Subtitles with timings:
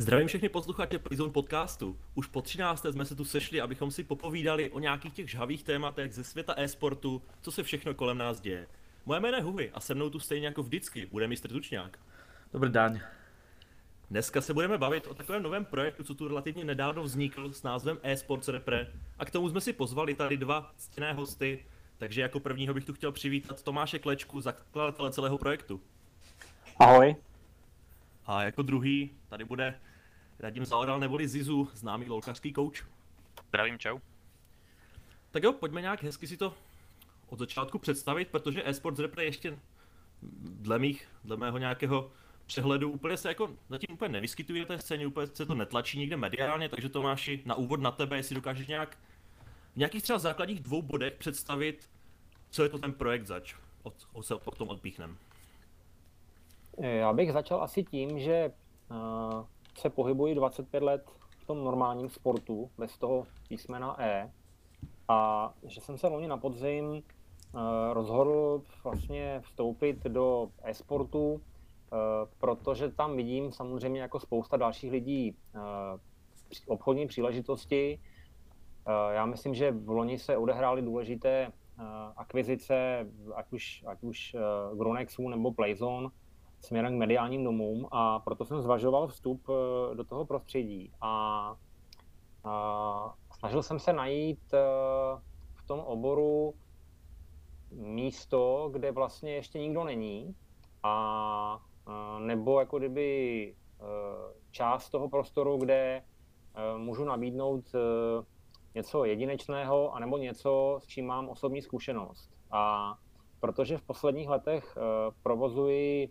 [0.00, 1.98] Zdravím všechny posluchače Prizon podcastu.
[2.14, 2.86] Už po 13.
[2.90, 7.22] jsme se tu sešli, abychom si popovídali o nějakých těch žhavých tématech ze světa e-sportu,
[7.40, 8.66] co se všechno kolem nás děje.
[9.06, 11.98] Moje jméno je Huvi a se mnou tu stejně jako vždycky bude mistr Tučňák.
[12.52, 13.00] Dobrý den.
[14.10, 17.98] Dneska se budeme bavit o takovém novém projektu, co tu relativně nedávno vznikl s názvem
[18.02, 21.64] eSports Repre a k tomu jsme si pozvali tady dva ctěné hosty,
[21.96, 25.80] takže jako prvního bych tu chtěl přivítat Tomáše Klečku, zakladatele celého projektu.
[26.78, 27.16] Ahoj.
[28.26, 29.74] A jako druhý tady bude
[30.40, 32.84] Radim Zaoral neboli Zizu, známý lolkařský kouč.
[33.48, 33.98] Zdravím, čau.
[35.30, 36.54] Tak jo, pojďme nějak hezky si to
[37.28, 39.58] od začátku představit, protože eSports Repre ještě
[40.42, 42.10] dle, mých, dle mého nějakého
[42.46, 46.68] přehledu úplně se jako zatím úplně nevyskytuje té scéně, úplně se to netlačí nikde mediálně,
[46.68, 48.98] takže to máš na úvod na tebe, jestli dokážeš nějak
[49.74, 51.90] v nějakých třeba základních dvou bodech představit,
[52.50, 53.54] co je to ten projekt zač.
[53.82, 55.16] Od, od se potom odpíchnem.
[56.78, 58.52] Já bych začal asi tím, že
[58.90, 59.46] uh,
[59.78, 61.04] se pohybuji 25 let
[61.38, 64.32] v tom normálním sportu, bez toho písmena E.
[65.08, 67.00] A že jsem se loni na podzim uh,
[67.92, 71.40] rozhodl vlastně vstoupit do e-sportu,
[71.92, 75.60] Eh, protože tam vidím samozřejmě jako spousta dalších lidí eh,
[76.66, 78.00] obchodní příležitosti.
[78.86, 81.52] Eh, já myslím, že v loni se odehrály důležité
[82.16, 84.36] akvizice, ať už, ať už
[84.76, 86.08] Gronexu nebo Playzone,
[86.60, 89.46] směrem k mediálním domům a proto jsem zvažoval vstup
[89.94, 91.54] do toho prostředí a,
[92.44, 94.52] a snažil jsem se najít
[95.54, 96.54] v tom oboru
[97.70, 100.34] místo, kde vlastně ještě nikdo není
[100.82, 101.60] a
[102.18, 103.54] nebo jako kdyby
[104.50, 106.02] část toho prostoru, kde
[106.76, 107.64] můžu nabídnout
[108.74, 112.30] něco jedinečného, anebo něco, s čím mám osobní zkušenost.
[112.50, 112.94] A
[113.40, 114.78] protože v posledních letech
[115.22, 116.08] provozuji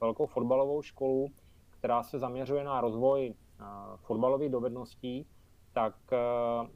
[0.00, 1.28] velkou fotbalovou školu,
[1.70, 3.34] která se zaměřuje na rozvoj
[3.96, 5.26] fotbalových dovedností,
[5.72, 5.94] tak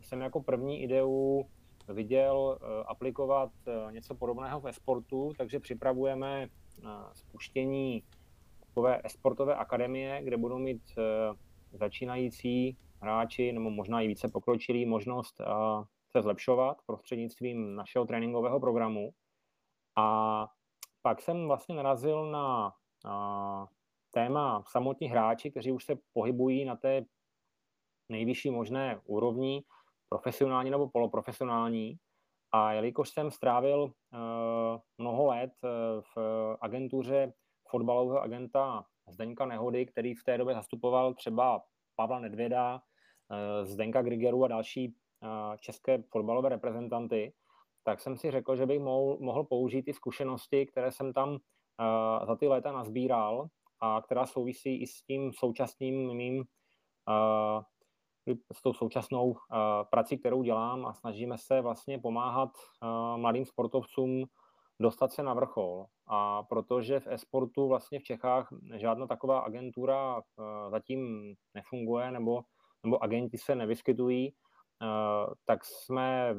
[0.01, 1.45] jsem jako první ideu
[1.89, 3.51] viděl aplikovat
[3.91, 6.49] něco podobného ve sportu, takže připravujeme
[7.13, 8.03] spuštění
[8.67, 10.83] takové esportové akademie, kde budou mít
[11.73, 15.41] začínající hráči, nebo možná i více pokročilí, možnost
[16.11, 19.11] se zlepšovat prostřednictvím našeho tréninkového programu.
[19.97, 20.47] A
[21.03, 22.73] pak jsem vlastně narazil na
[24.11, 27.05] téma samotní hráči, kteří už se pohybují na té
[28.09, 29.65] nejvyšší možné úrovni,
[30.09, 31.99] profesionální nebo poloprofesionální.
[32.53, 33.91] A jelikož jsem strávil uh,
[34.99, 35.71] mnoho let uh,
[36.15, 36.17] v
[36.61, 37.33] agentuře
[37.69, 41.63] fotbalového agenta Zdeňka Nehody, který v té době zastupoval třeba
[41.97, 44.97] Pavla Nedvěda, uh, Zdenka Grigeru a další
[45.59, 47.33] české fotbalové reprezentanty,
[47.83, 51.39] tak jsem si řekl, že bych mohl, mohl použít ty zkušenosti, které jsem tam
[52.27, 53.47] za ty léta nazbíral
[53.81, 56.45] a která souvisí i s tím současným mým
[58.53, 59.37] s tou současnou uh,
[59.91, 62.51] prací, kterou dělám a snažíme se vlastně pomáhat
[62.83, 64.25] uh, mladým sportovcům
[64.81, 65.87] dostat se na vrchol.
[66.07, 70.23] A protože v e-sportu vlastně v Čechách žádná taková agentura uh,
[70.71, 72.43] zatím nefunguje nebo,
[72.85, 74.33] nebo agenti se nevyskytují,
[74.83, 76.35] uh, tak jsme,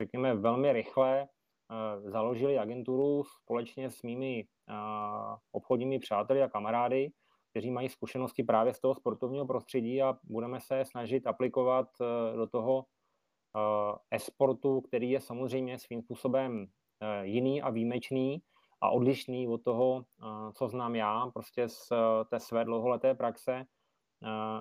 [0.00, 7.12] řekněme, velmi rychle uh, založili agenturu společně s mými uh, obchodními přáteli a kamarády,
[7.56, 12.46] kteří mají zkušenosti právě z toho sportovního prostředí a budeme se snažit aplikovat eh, do
[12.46, 16.66] toho eh, e-sportu, který je samozřejmě svým způsobem
[17.00, 18.42] eh, jiný a výjimečný
[18.80, 20.04] a odlišný od toho,
[20.52, 21.88] co znám já, prostě z
[22.30, 23.64] té své dlouholeté praxe.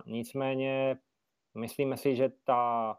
[0.05, 0.97] Nicméně
[1.57, 2.95] myslíme si, že ta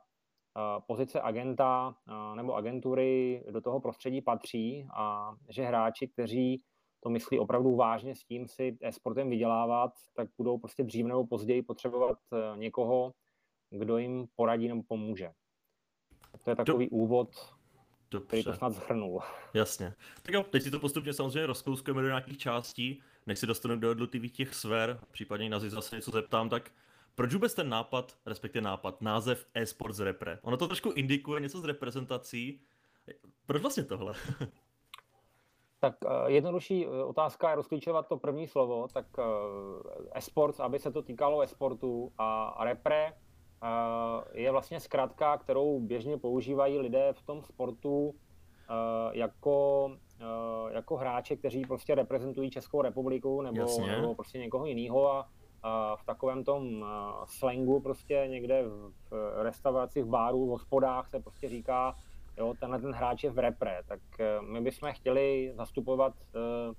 [0.87, 1.95] pozice agenta
[2.35, 6.63] nebo agentury do toho prostředí patří a že hráči, kteří
[7.01, 11.63] to myslí opravdu vážně s tím si e-sportem vydělávat, tak budou prostě dřív nebo později
[11.63, 13.13] potřebovat eh, někoho,
[13.71, 15.31] kdo jim poradí nebo pomůže.
[16.45, 16.97] To je takový Do...
[16.97, 17.29] úvod,
[18.11, 18.27] Dobře.
[18.27, 19.21] který to snad zhrnul.
[19.55, 19.95] Jasně.
[20.23, 23.89] Tak jo, teď si to postupně samozřejmě rozkouskujeme do nějakých částí, než si dostaneme do
[23.89, 26.71] jednotlivých těch sfér, případně na zase něco zeptám, tak
[27.17, 30.39] proč vůbec ten nápad, respektive nápad, název e-sports repre?
[30.43, 32.61] Ono to trošku indikuje něco z reprezentací.
[33.47, 34.15] Proč vlastně tohle?
[35.81, 39.23] Tak eh, jednodušší eh, otázka je rozklíčovat to první slovo, tak eh,
[40.15, 43.13] esports, aby se to týkalo esportu a repre
[44.33, 48.15] je vlastně zkrátka, kterou běžně používají lidé v tom sportu
[49.13, 49.91] jako,
[50.71, 55.29] jako hráče, kteří prostě reprezentují Českou republiku nebo, nebo prostě někoho jiného a
[55.97, 56.85] v takovém tom
[57.25, 58.93] slangu prostě někde v,
[59.43, 61.95] restauracích, báru, v hospodách se prostě říká
[62.39, 66.75] jo, tenhle ten hráč je v repre, tak eh, my bychom chtěli zastupovat uh,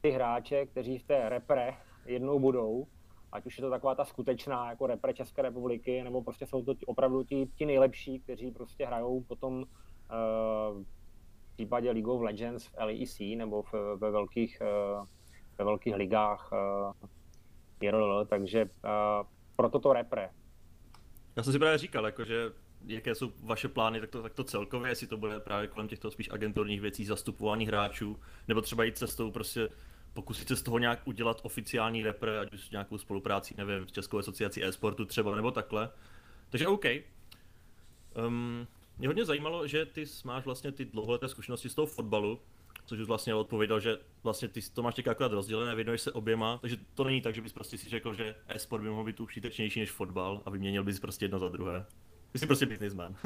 [0.00, 1.76] ty hráče, kteří v té repre
[2.06, 2.86] jednou budou
[3.32, 6.74] ať už je to taková ta skutečná jako repre České republiky, nebo prostě jsou to
[6.86, 9.64] opravdu ti, ti nejlepší, kteří prostě hrajou potom uh,
[10.82, 14.62] v případě League of Legends v LEC nebo v, ve velkých,
[15.58, 16.50] ve velkých ligách
[17.82, 18.70] uh, IRL, takže uh,
[19.56, 20.30] proto to repre.
[21.36, 22.52] Já jsem si právě říkal, jako, že
[22.86, 26.10] jaké jsou vaše plány, tak to, tak to celkově, jestli to bude právě kolem těchto
[26.10, 29.68] spíš agenturních věcí, zastupování hráčů, nebo třeba jít cestou prostě
[30.12, 34.18] pokusit se z toho nějak udělat oficiální repre, ať už nějakou spoluprácí, nevím, s Českou
[34.18, 35.90] asociací e-sportu třeba, nebo takhle.
[36.50, 36.84] Takže OK.
[38.26, 38.66] Um,
[38.98, 42.40] mě hodně zajímalo, že ty máš vlastně ty dlouholeté zkušenosti z toho fotbalu,
[42.84, 46.76] což už vlastně odpověděl, že vlastně ty to máš akorát rozdělené, věnuješ se oběma, takže
[46.94, 49.90] to není tak, že bys prostě si řekl, že e-sport by mohl být užitečnější než
[49.90, 51.86] fotbal a vyměnil bys prostě jedno za druhé.
[52.32, 53.16] Ty jsi prostě businessman.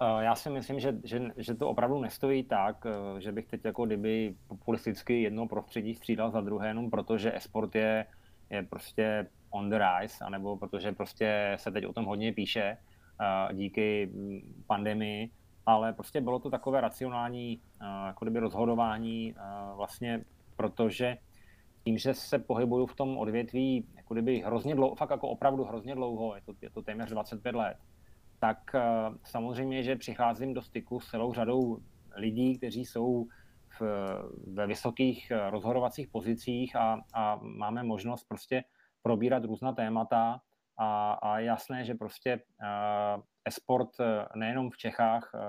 [0.00, 3.64] Eh, já si myslím, že, že, že to opravdu nestojí tak, eh, že bych teď
[3.64, 8.06] jako kdyby populisticky jedno prostředí střídal za druhé, jenom protože esport je,
[8.50, 12.76] je prostě on the rise, anebo protože prostě se teď o tom hodně píše
[13.20, 15.30] eh, díky mm, pandemii,
[15.66, 17.60] ale prostě bylo to takové racionální
[18.06, 19.34] jako kdyby rozhodování
[19.76, 20.24] vlastně,
[20.56, 21.16] protože
[21.84, 25.94] tím, že se pohybuju v tom odvětví jako kdyby hrozně dlouho, fakt jako opravdu hrozně
[25.94, 27.76] dlouho, je to, je to téměř 25 let,
[28.38, 28.82] tak eh,
[29.24, 31.78] samozřejmě, že přicházím do styku s celou řadou
[32.16, 33.26] lidí, kteří jsou
[33.80, 33.82] v,
[34.54, 38.64] ve vysokých eh, rozhodovacích pozicích a, a máme možnost prostě
[39.02, 40.40] probírat různá témata
[40.76, 42.40] a, a jasné, že prostě
[43.46, 43.90] esport
[44.34, 45.40] nejenom v Čechách uh,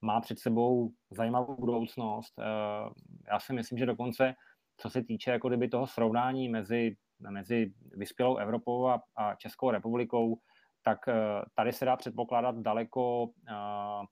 [0.00, 2.38] má před sebou zajímavou budoucnost.
[2.38, 2.92] Uh,
[3.32, 4.34] já si myslím, že dokonce,
[4.76, 6.96] co se týče jako kdyby toho srovnání mezi,
[7.30, 10.38] mezi vyspělou Evropou a, a Českou republikou,
[10.86, 11.14] tak eh,
[11.54, 14.06] tady se dá předpokládat daleko eh,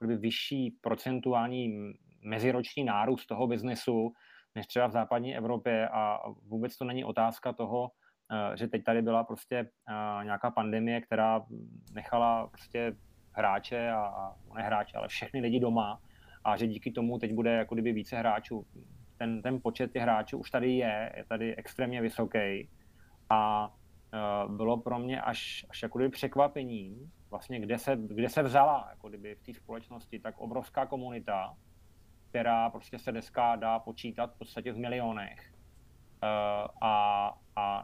[0.00, 1.92] kdyby vyšší procentuální
[2.24, 4.12] meziroční nárůst toho biznesu,
[4.54, 8.07] než třeba v západní Evropě a vůbec to není otázka toho, eh,
[8.54, 9.68] že teď tady byla prostě
[10.22, 11.42] nějaká pandemie, která
[11.94, 12.96] nechala prostě
[13.32, 16.00] hráče a, ne hráče, ale všechny lidi doma
[16.44, 18.66] a že díky tomu teď bude jako kdyby více hráčů.
[19.18, 22.68] Ten, ten počet těch hráčů už tady je, je tady extrémně vysoký
[23.30, 23.70] a
[24.12, 28.86] Eh, bylo pro mě až, až jako kdyby překvapením, vlastně kde se, kde se vzala
[28.90, 31.56] jako kdyby v té společnosti tak obrovská komunita,
[32.30, 35.54] která prostě se dneska dá počítat v podstatě v milionech.
[36.82, 37.82] A, a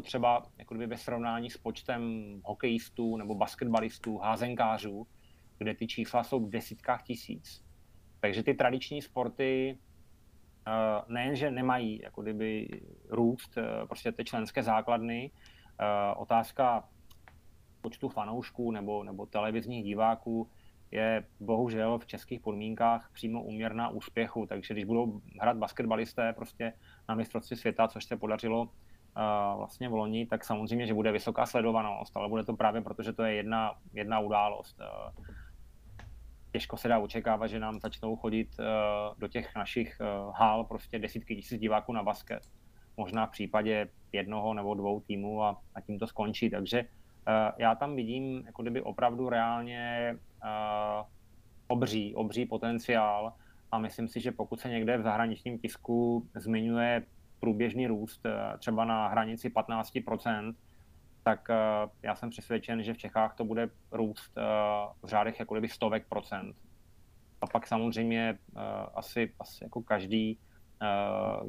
[0.00, 2.02] třeba jako ve srovnání s počtem
[2.44, 5.06] hokejistů nebo basketbalistů, házenkářů,
[5.58, 7.64] kde ty čísla jsou v desítkách tisíc.
[8.20, 9.78] Takže ty tradiční sporty
[10.66, 12.68] uh, nejenže nemají jako kdyby
[13.08, 15.30] růst, uh, prostě ty členské základny,
[15.80, 16.88] Eh, otázka
[17.80, 20.50] počtu fanoušků nebo, nebo televizních diváků
[20.90, 26.72] je bohužel v českých podmínkách přímo uměrná úspěchu, takže když budou hrát basketbalisté prostě
[27.08, 28.68] na mistrovství světa, což se podařilo
[29.56, 33.12] vlastně v loni, tak samozřejmě, že bude vysoká sledovanost, ale bude to právě proto, že
[33.12, 34.80] to je jedna, jedna událost.
[36.52, 38.64] Těžko se dá očekávat, že nám začnou chodit uh,
[39.18, 42.42] do těch našich uh, hál prostě desítky tisíc diváků na basket
[42.96, 46.50] možná v případě jednoho nebo dvou týmů a, a tím to skončí.
[46.50, 46.86] Takže uh,
[47.58, 50.16] já tam vidím jako kdyby opravdu reálně
[51.66, 53.32] obří, obří potenciál
[53.72, 57.02] a myslím si, že pokud se někde v zahraničním tisku zmiňuje
[57.40, 60.54] průběžný růst uh, třeba na hranici 15%,
[61.22, 64.42] tak uh, já jsem přesvědčen, že v Čechách to bude růst uh,
[65.02, 66.56] v řádech jako kdyby stovek procent.
[67.40, 68.38] A pak samozřejmě
[68.94, 70.38] asi, asi jako každý,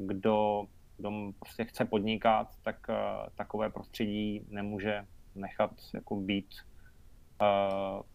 [0.06, 0.66] kdo
[0.96, 2.86] kdo prostě chce podnikat, tak
[3.34, 6.54] takové prostředí nemůže nechat jako být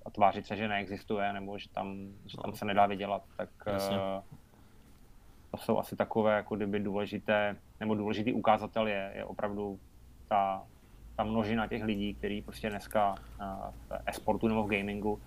[0.05, 4.23] a tvářit se, že neexistuje, nebo že tam, že tam se nedá vydělat, tak uh,
[5.55, 9.79] to jsou asi takové jako kdyby důležité, nebo důležitý ukázatel je, je opravdu
[10.27, 10.63] ta,
[11.15, 13.45] ta množina těch lidí, kteří prostě dneska uh,
[13.89, 15.21] v e-sportu nebo v gamingu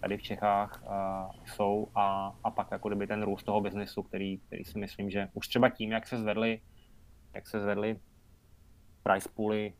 [0.00, 4.38] tady v Čechách uh, jsou a, a pak jako kdyby ten růst toho biznesu, který,
[4.38, 6.60] který si myslím, že už třeba tím, jak se zvedly
[7.34, 7.98] jak se zvedly
[9.02, 9.72] price pooly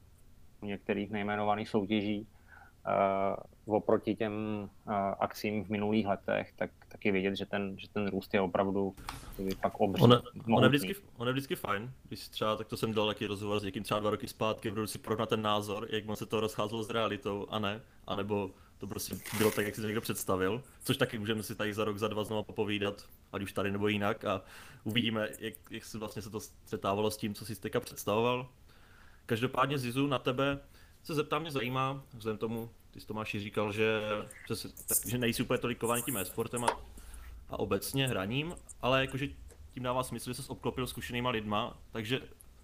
[0.61, 2.27] u některých nejmenovaných soutěží
[3.67, 4.33] uh, oproti těm
[4.87, 8.95] uh, akcím v minulých letech, tak taky vidět, že ten, že ten růst je opravdu
[9.61, 10.03] pak obří.
[10.03, 10.23] On,
[10.53, 13.61] on, je vždycky, on je vždycky fajn, když třeba, tak to jsem dal taky rozhovor
[13.61, 16.41] s někým třeba dva roky zpátky, budu si porovnat ten názor, jak moc se to
[16.41, 20.63] rozcházelo s realitou a ne, anebo to prostě bylo tak, jak si to někdo představil,
[20.85, 23.89] což taky můžeme si tady za rok, za dva znovu popovídat, ať už tady nebo
[23.89, 24.43] jinak a
[24.85, 28.49] uvidíme, jak, jak se vlastně se to střetávalo s tím, co si teďka představoval.
[29.27, 30.59] Každopádně Zizu, na tebe
[31.03, 34.01] se zeptám, mě zajímá, vzhledem tomu, ty jsi Tomáši říkal, že,
[34.49, 34.69] že,
[35.07, 36.69] že nejsi úplně tolik kovaný tím e-sportem a,
[37.49, 39.27] a obecně hraním, ale jakože
[39.71, 42.21] tím dává smysl, že jsi obklopil zkušenýma lidma, takže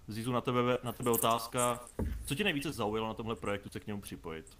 [0.07, 1.79] Zizu, na tebe, na tebe otázka,
[2.25, 4.57] Co tě nejvíce zaujalo na tomhle projektu se k němu připojit?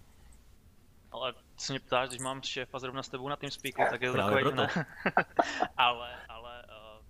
[1.12, 4.14] Ale co mě ptáš, když mám šéfa zrovna s tebou na TeamSpeaku, tak je to
[4.14, 4.80] Právě takový, proto.
[4.80, 4.86] ne?
[5.78, 7.06] ale, ale uh,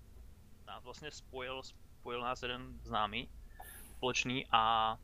[0.67, 1.61] nás vlastně spojil,
[1.99, 3.29] spojil nás jeden známý
[4.01, 4.97] společný a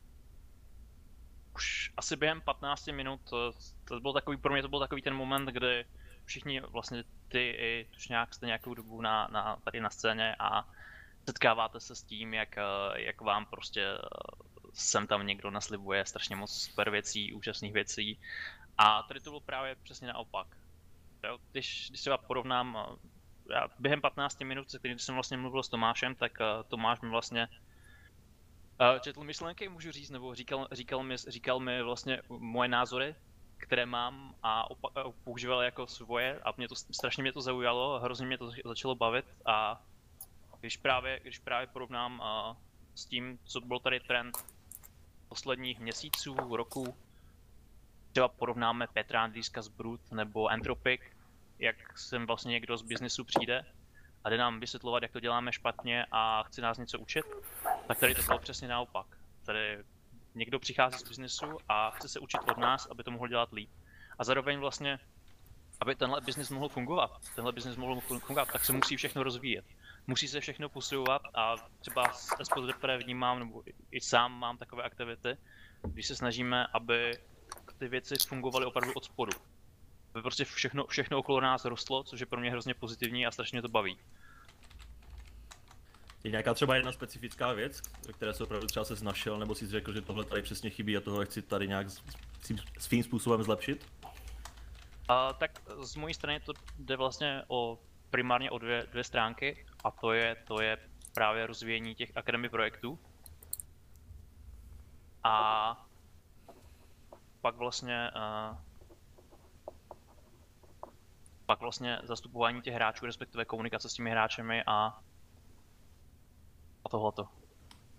[1.54, 3.52] už asi během 15 minut, to,
[3.84, 5.84] to byl takový, pro mě to byl takový ten moment, kdy
[6.28, 10.68] všichni vlastně ty i nějak jste nějakou dobu na, na, tady na scéně a
[11.28, 12.62] setkáváte se s tím, jak, eh,
[12.94, 13.98] jak vám prostě eh,
[14.72, 18.20] sem tam někdo naslibuje strašně moc super věcí, úžasných věcí.
[18.78, 20.46] A tady to bylo právě přesně naopak.
[21.24, 25.62] Jo, když, když třeba porovnám, eh, já během 15 minut, se kterým jsem vlastně mluvil
[25.62, 26.32] s Tomášem, tak
[26.68, 27.48] Tomáš mi vlastně
[29.00, 33.14] četl myšlenky, můžu říct, nebo říkal, říkal, mi, říkal mi vlastně moje názory,
[33.58, 38.00] které mám a opa- a používal jako svoje a mě to strašně mě to zaujalo,
[38.00, 39.82] hrozně mě to začalo bavit a
[40.60, 42.56] když právě, když právě porovnám uh,
[42.94, 44.38] s tím, co byl tady trend
[45.28, 46.96] posledních měsíců, roku,
[48.10, 51.00] třeba porovnáme Petra Andrýska z Brut nebo Entropic,
[51.58, 53.66] jak sem vlastně někdo z biznesu přijde
[54.24, 57.24] a jde nám vysvětlovat, jak to děláme špatně a chce nás něco učit,
[57.86, 59.06] tak tady to bylo přesně naopak.
[59.44, 59.78] Tady
[60.38, 63.70] někdo přichází z biznesu a chce se učit od nás, aby to mohl dělat líp.
[64.18, 64.98] A zároveň vlastně,
[65.80, 69.64] aby tenhle biznis mohl fungovat, tenhle biznis mohl fungovat, tak se musí všechno rozvíjet.
[70.06, 72.30] Musí se všechno posilovat a třeba z
[72.78, 75.36] které vnímám, nebo i- sám mám takové aktivity,
[75.82, 77.18] když se snažíme, aby
[77.78, 79.32] ty věci fungovaly opravdu od spodu.
[80.14, 83.62] Aby prostě všechno, všechno okolo nás rostlo, což je pro mě hrozně pozitivní a strašně
[83.62, 83.98] to baví.
[86.24, 87.80] Je nějaká třeba jedna specifická věc,
[88.12, 91.00] které se opravdu třeba se našel, nebo si řekl, že tohle tady přesně chybí a
[91.00, 91.86] tohle chci tady nějak
[92.78, 93.86] svým- způsobem zlepšit?
[95.08, 95.50] A, tak
[95.82, 97.78] z mojí strany to jde vlastně o
[98.10, 100.78] primárně o dvě, dvě stránky a to je, to je
[101.14, 102.98] právě rozvíjení těch akademy projektů.
[105.24, 105.86] A
[107.40, 108.56] pak vlastně uh,
[111.46, 115.00] pak vlastně zastupování těch hráčů, respektive komunikace s těmi hráčemi a,
[116.88, 117.28] a tohleto.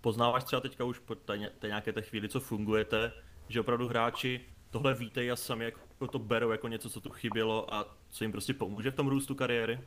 [0.00, 3.12] Poznáváš třeba teďka už po té, té nějaké té chvíli, co fungujete,
[3.48, 7.74] že opravdu hráči tohle vítejí a sami jako to berou jako něco, co tu chybělo
[7.74, 9.80] a co jim prostě pomůže v tom růstu kariéry?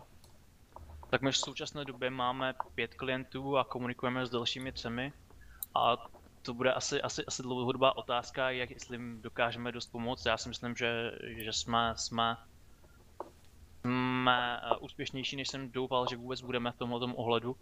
[1.09, 5.13] Tak my v současné době máme pět klientů a komunikujeme s dalšími třemi.
[5.75, 5.97] A
[6.41, 10.25] to bude asi, asi, asi dlouhodobá otázka, jak jestli jim dokážeme dost pomoct.
[10.25, 12.37] Já si myslím, že, že jsme, jsme,
[13.81, 17.55] jsme eh, úspěšnější, než jsem doufal, že vůbec budeme v tomhle ohledu.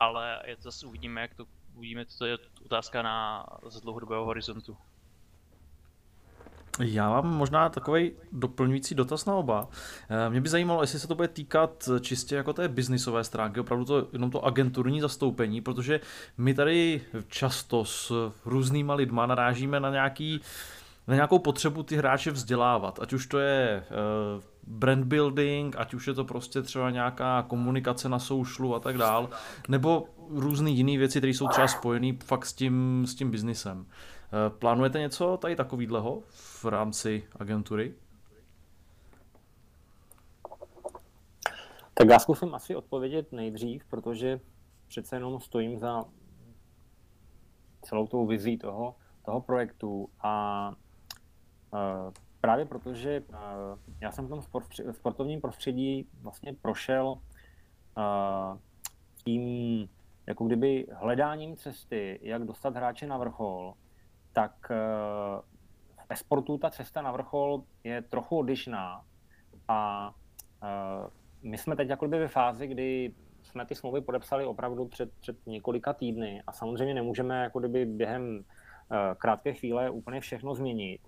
[0.00, 4.76] Ale je to zase uvidíme, jak to uvidíme, to je otázka na z dlouhodobého horizontu.
[6.80, 9.68] Já mám možná takový doplňující dotaz na oba.
[10.08, 13.84] Eh, Mě by zajímalo, jestli se to bude týkat čistě jako té biznisové stránky, opravdu
[13.84, 16.00] to jenom to agenturní zastoupení, protože
[16.38, 20.40] my tady často s různýma lidma narážíme na nějaký
[21.06, 26.06] na nějakou potřebu ty hráče vzdělávat, ať už to je eh, brand building, ať už
[26.06, 29.30] je to prostě třeba nějaká komunikace na socialu a tak dál,
[29.68, 33.86] nebo různé jiné věci, které jsou třeba spojené fakt s tím, s tím biznisem.
[33.86, 37.94] Eh, Plánujete něco tady takovýhleho v rámci agentury?
[41.94, 44.40] Tak já zkusím asi odpovědět nejdřív, protože
[44.88, 46.04] přece jenom stojím za
[47.82, 50.72] celou tou vizí toho, toho projektu a
[52.40, 53.36] právě protože uh,
[54.00, 58.58] já jsem v tom sport, sportovním prostředí vlastně prošel uh,
[59.24, 59.88] tím
[60.26, 63.74] jako kdyby hledáním cesty, jak dostat hráče na vrchol,
[64.32, 64.70] tak
[66.06, 69.04] v esportu ta cesta na vrchol je trochu odlišná.
[69.68, 70.12] A
[71.42, 75.92] my jsme teď jakoby ve fázi, kdy jsme ty smlouvy podepsali opravdu před, před několika
[75.92, 78.44] týdny a samozřejmě nemůžeme jako kdyby během
[79.18, 81.00] krátké chvíle úplně všechno změnit,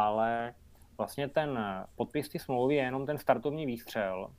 [0.00, 0.54] ale
[0.98, 1.58] vlastně ten
[1.96, 4.30] podpis ty smlouvy je jenom ten startovní výstřel.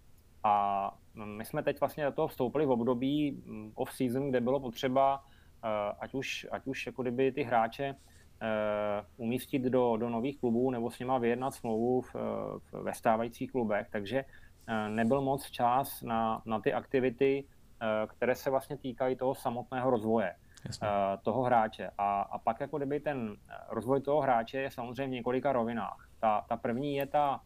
[0.43, 5.17] A my jsme teď vlastně do toho vstoupili v období mm, off-season, kde bylo potřeba,
[5.17, 10.71] uh, ať už, ať už jako kdyby ty hráče uh, umístit do, do nových klubů
[10.71, 12.13] nebo s nima vyjednat smlouvu v,
[12.57, 17.43] v, ve stávajících klubech, takže uh, nebyl moc čas na, na ty aktivity,
[18.07, 20.87] které se vlastně týkají toho samotného rozvoje Jasně.
[20.87, 21.89] uh, toho hráče.
[21.97, 23.35] A, a pak jako kdyby ten
[23.69, 26.09] rozvoj toho hráče je samozřejmě v několika rovinách.
[26.19, 27.41] Ta, ta první je ta,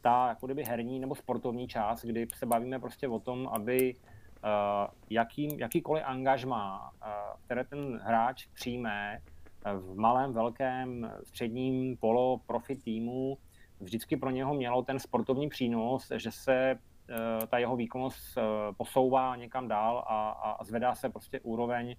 [0.00, 4.94] ta jako kdyby herní nebo sportovní část, kdy se bavíme prostě o tom, aby uh,
[5.10, 7.08] jaký, jakýkoliv angažmá, uh,
[7.44, 9.20] které ten hráč přijme
[9.64, 13.38] v malém, velkém, středním polo profi týmu,
[13.80, 16.78] vždycky pro něho mělo ten sportovní přínos, že se
[17.10, 18.42] uh, ta jeho výkonnost uh,
[18.76, 21.96] posouvá někam dál a, a zvedá se prostě úroveň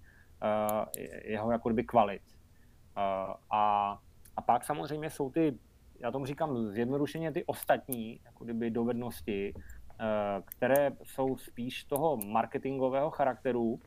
[1.24, 2.22] jeho jako kdyby kvalit.
[2.96, 3.34] Uh,
[4.46, 5.58] pak samozřejmě jsou ty,
[6.00, 9.54] já tomu říkám zjednodušeně, ty ostatní jako kdyby dovednosti,
[10.44, 13.80] které jsou spíš toho marketingového charakteru,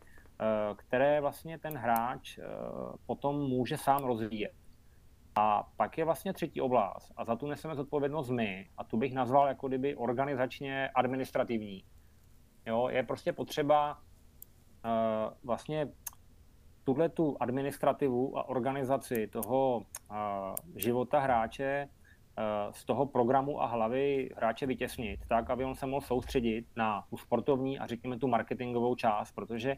[0.75, 2.39] které vlastně ten hráč
[3.05, 4.53] potom může sám rozvíjet.
[5.35, 9.13] A pak je vlastně třetí oblast a za tu neseme zodpovědnost my a tu bych
[9.13, 11.83] nazval jako kdyby organizačně administrativní.
[12.65, 13.97] Jo, je prostě potřeba
[15.43, 15.88] vlastně
[16.85, 19.85] tuhle tu administrativu a organizaci toho
[20.75, 21.89] života hráče
[22.71, 27.17] z toho programu a hlavy hráče vytěsnit, tak, aby on se mohl soustředit na tu
[27.17, 29.77] sportovní a řekněme tu marketingovou část, protože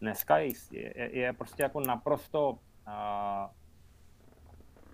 [0.00, 2.58] dneska je, je, je prostě jako naprosto uh,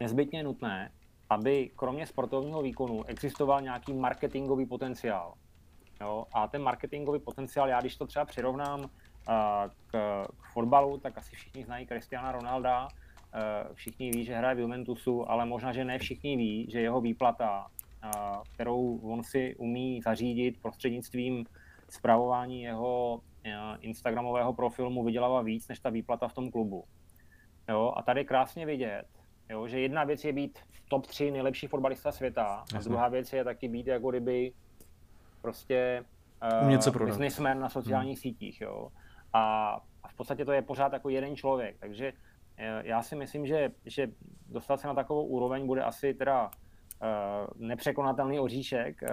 [0.01, 0.93] nezbytně nutné,
[1.31, 5.35] aby kromě sportovního výkonu existoval nějaký marketingový potenciál.
[6.01, 6.27] Jo?
[6.33, 8.91] A ten marketingový potenciál, já když to třeba přirovnám
[9.87, 14.59] k, k fotbalu, tak asi všichni znají Cristiana Ronalda, uh, všichni ví, že hraje v
[14.59, 17.67] Juventusu, ale možná, že ne všichni ví, že jeho výplata,
[18.05, 21.45] uh, kterou on si umí zařídit prostřednictvím
[21.89, 23.21] zpravování jeho
[23.81, 26.85] Instagramového profilu mu vydělává víc, než ta výplata v tom klubu.
[27.69, 27.93] Jo?
[27.97, 29.05] A tady krásně vidět,
[29.53, 32.79] Jo, že jedna věc je být top 3 nejlepší fotbalista světa, Jasně.
[32.79, 34.53] a druhá věc je taky být jako kdyby
[35.43, 36.05] prostě
[36.63, 38.23] uh, businessman na sociálních hmm.
[38.23, 38.61] sítích.
[38.61, 38.89] Jo.
[39.33, 43.71] A, v podstatě to je pořád jako jeden člověk, takže uh, já si myslím, že,
[43.87, 44.09] že
[44.49, 49.09] dostat se na takovou úroveň bude asi teda uh, nepřekonatelný oříšek, uh,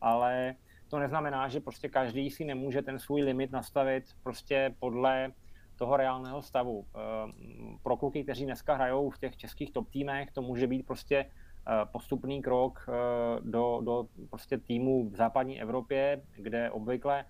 [0.00, 0.54] ale
[0.88, 5.32] to neznamená, že prostě každý si nemůže ten svůj limit nastavit prostě podle
[5.76, 6.86] toho reálného stavu.
[6.94, 11.16] Ehm, pro kluky, kteří dneska hrajou v těch českých top týmech, to může být prostě
[11.26, 12.92] eh, postupný krok eh,
[13.40, 17.24] do, do prostě týmu v západní Evropě, kde obvykle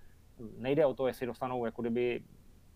[0.57, 2.23] nejde o to, jestli dostanou jako kdyby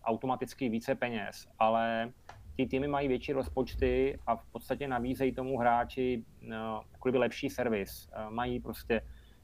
[0.04, 2.12] automaticky více peněz, ale
[2.56, 7.50] ty týmy mají větší rozpočty a v podstatě nabízejí tomu hráči no, jako kdyby lepší
[7.50, 8.10] servis.
[8.28, 9.00] Mají prostě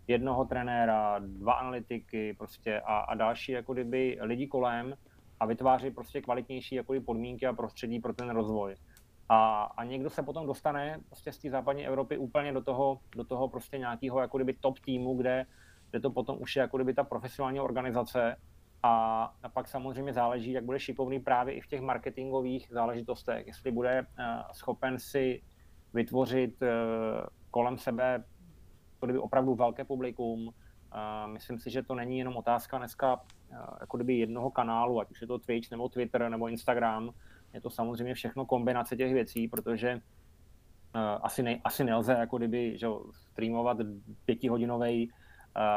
[0.06, 4.94] jednoho trenéra, dva analytiky prostě a, a další jako kdyby lidi kolem,
[5.40, 8.74] a vytváří prostě kvalitnější jakoby podmínky a prostředí pro ten rozvoj.
[9.28, 13.24] A, a někdo se potom dostane prostě z té západní Evropy úplně do toho, do
[13.24, 15.46] toho prostě nějakého jako kdyby top týmu, kde,
[15.94, 18.36] kde to potom už je jako kdyby ta profesionální organizace
[18.82, 23.70] a, a pak samozřejmě záleží, jak bude šikovný právě i v těch marketingových záležitostech, jestli
[23.70, 25.42] bude uh, schopen si
[25.92, 26.68] vytvořit uh,
[27.50, 28.24] kolem sebe
[29.04, 30.46] kdyby opravdu velké publikum.
[30.46, 30.52] Uh,
[31.32, 33.20] myslím si, že to není jenom otázka dneska
[33.80, 37.10] jako kdyby jednoho kanálu, ať už je to Twitch nebo Twitter nebo Instagram,
[37.52, 40.00] je to samozřejmě všechno kombinace těch věcí, protože uh,
[41.22, 43.76] asi, ne, asi nelze jako kdyby že, streamovat
[44.24, 45.23] pětihodinový uh,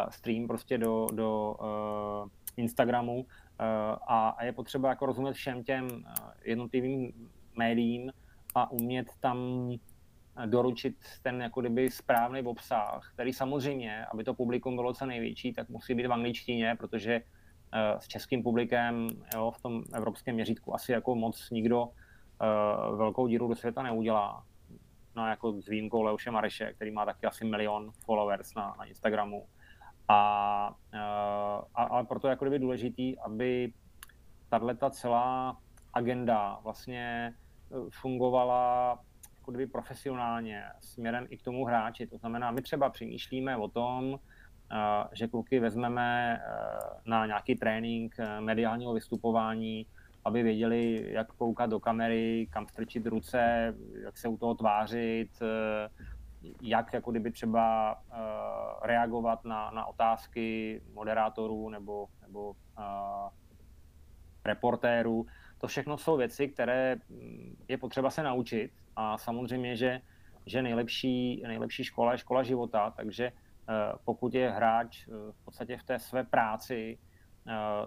[0.09, 3.25] stream prostě do, do uh, Instagramu uh,
[4.07, 5.87] a, a je potřeba jako rozumět všem těm
[6.43, 8.11] jednotlivým médiím
[8.55, 9.69] a umět tam
[10.45, 15.69] doručit ten jako kdyby správný obsah, který samozřejmě, aby to publikum bylo co největší, tak
[15.69, 17.21] musí být v angličtině, protože
[17.73, 23.27] Eh, s českým publikem jo, v tom evropském měřítku asi jako moc nikdo uh, velkou
[23.27, 24.43] díru do světa neudělá.
[25.15, 29.47] No jako s výjimkou Leoše Mareše, který má taky asi milion followers na, na Instagramu.
[30.07, 33.73] A, uh, a, ale proto je jako kdyby důležitý, aby
[34.49, 35.57] tato celá
[35.93, 37.33] agenda vlastně
[37.89, 38.99] fungovala
[39.37, 42.07] jako kdyby profesionálně směrem i k tomu hráči.
[42.07, 44.19] To znamená, my třeba přemýšlíme o tom,
[45.11, 46.49] že kluky vezmeme eh,
[47.05, 49.85] na nějaký trénink eh, mediálního vystupování,
[50.25, 55.89] aby věděli, jak koukat do kamery, kam strčit ruce, jak se u toho tvářit, eh,
[56.61, 57.97] jak jako kdyby třeba
[58.81, 62.55] reagovat na, na otázky moderátorů nebo, nebo
[64.45, 65.25] reportérů.
[65.57, 70.01] To všechno jsou věci, které hm, je potřeba se naučit a samozřejmě, že,
[70.45, 73.31] že nejlepší, nejlepší škola je škola života, takže
[73.69, 76.97] Eh, pokud je hráč v podstatě v té své práci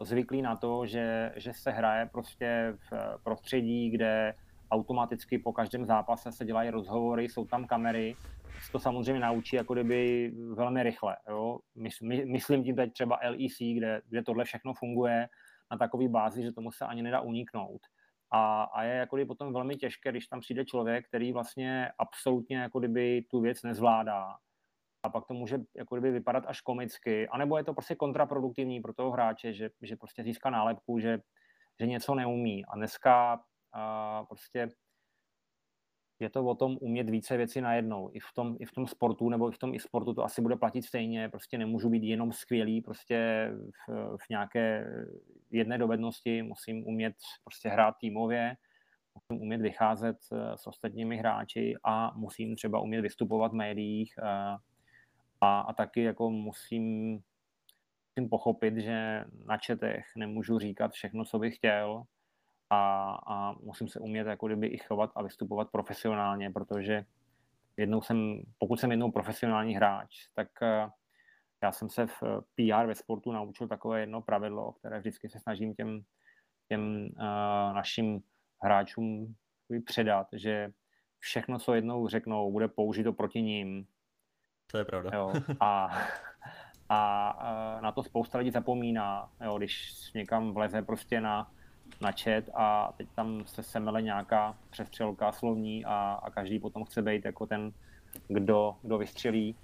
[0.02, 4.34] zvyklý na to, že, že se hraje prostě v prostředí, kde
[4.70, 8.16] automaticky po každém zápase se dělají rozhovory, jsou tam kamery,
[8.72, 11.16] to samozřejmě naučí jako kdyby velmi rychle.
[11.28, 11.58] Jo?
[12.24, 15.28] Myslím tím teď třeba LEC, kde, kde tohle všechno funguje
[15.70, 17.80] na takové bázi, že tomu se ani nedá uniknout.
[18.32, 22.78] A, a je jako potom velmi těžké, když tam přijde člověk, který vlastně absolutně jako
[22.78, 24.36] kdyby tu věc nezvládá
[25.02, 28.94] a pak to může jako kdyby vypadat až komicky, anebo je to prostě kontraproduktivní pro
[28.94, 31.18] toho hráče, že, že prostě získá nálepku, že,
[31.80, 32.64] že něco neumí.
[32.66, 33.40] A dneska
[33.72, 34.68] a prostě
[36.20, 38.10] je to o tom umět více věcí najednou.
[38.12, 40.42] I v tom, i v tom sportu, nebo i v tom i sportu to asi
[40.42, 41.28] bude platit stejně.
[41.28, 43.50] Prostě nemůžu být jenom skvělý prostě
[43.88, 44.86] v, v nějaké
[45.50, 46.42] jedné dovednosti.
[46.42, 48.56] Musím umět prostě hrát týmově,
[49.14, 50.16] musím umět vycházet
[50.54, 54.18] s ostatními hráči a musím třeba umět vystupovat v médiích
[55.40, 57.12] a, a taky jako musím,
[58.10, 62.02] musím pochopit, že na četech nemůžu říkat všechno, co bych chtěl
[62.70, 67.04] a, a musím se umět jako kdyby i chovat a vystupovat profesionálně, protože
[67.76, 70.90] jednou jsem, pokud jsem jednou profesionální hráč, tak uh,
[71.62, 75.38] já jsem se v eh, PR ve sportu naučil takové jedno pravidlo, které vždycky se
[75.38, 76.02] snažím těm,
[76.68, 78.22] těm uh, našim
[78.62, 79.34] hráčům
[79.84, 80.70] předat, že
[81.18, 83.86] všechno, co jednou řeknou, bude použito proti ním.
[84.66, 85.10] To je pravda.
[85.14, 85.84] Jo, a,
[86.88, 91.52] a, a na to spousta lidí zapomíná, jo, když někam vleze prostě na,
[92.00, 97.02] na chat a teď tam se semele nějaká přestřelka slovní a, a každý potom chce
[97.02, 97.72] být jako ten,
[98.28, 99.56] kdo, kdo vystřelí,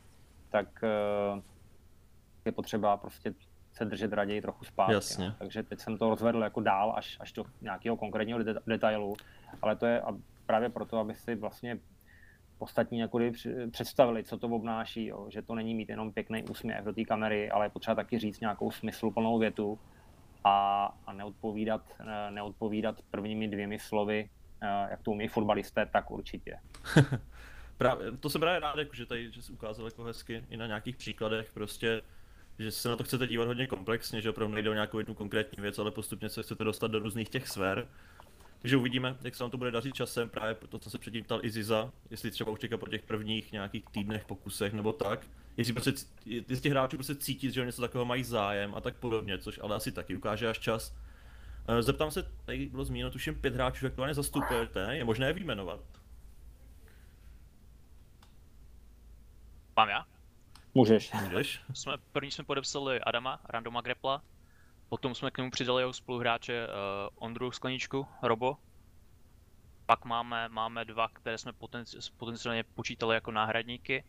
[0.50, 1.42] tak uh,
[2.44, 3.34] je potřeba prostě
[3.72, 4.92] se držet raději trochu zpátky.
[4.92, 5.28] Jasně.
[5.28, 5.34] No.
[5.38, 9.14] Takže teď jsem to rozvedl jako dál až, až do nějakého konkrétního detailu,
[9.62, 10.02] ale to je
[10.46, 11.78] právě proto, aby si vlastně
[12.58, 13.20] ostatní jako
[13.70, 15.26] představili, co to obnáší, jo.
[15.30, 18.40] že to není mít jenom pěkný úsměv do té kamery, ale je potřeba taky říct
[18.40, 19.78] nějakou smysluplnou větu
[20.46, 21.82] a, a neodpovídat,
[22.30, 24.30] neodpovídat prvními dvěmi slovy,
[24.61, 26.59] eh, jak to umí fotbalisté, tak určitě.
[27.78, 30.66] právě, to jsem právě rád, jako, že tady že jsi ukázal jako hezky i na
[30.66, 32.02] nějakých příkladech, prostě
[32.59, 35.62] že se na to chcete dívat hodně komplexně, že opravdu nejde o nějakou jednu konkrétní
[35.62, 37.88] věc, ale postupně se chcete dostat do různých těch sfér.
[38.59, 41.40] Takže uvidíme, jak se vám to bude dařit časem, právě to, co se předtím ptal
[41.42, 45.92] i Ziza, jestli třeba už po těch prvních nějakých týdnech, pokusech nebo tak, jestli, prostě,
[46.26, 49.60] jestli těch hráčů prostě cítit, že o něco takového mají zájem a tak podobně, což
[49.62, 50.96] ale asi taky ukáže až čas.
[51.68, 55.80] Eh, zeptám se, tady bylo zmíněno tuším pět hráčů, aktuálně zastupujete, je možné je vyjmenovat?
[59.76, 60.06] Mám já?
[60.74, 61.12] Můžeš.
[61.12, 61.60] Můžeš.
[61.74, 64.22] Jsme, první jsme podepsali Adama, Randoma Grepla,
[64.88, 66.72] potom jsme k němu přidali jeho spoluhráče uh,
[67.14, 68.56] Ondru Skleničku, Robo.
[69.86, 74.04] Pak máme, máme dva, které jsme potenci- potenciálně počítali jako náhradníky.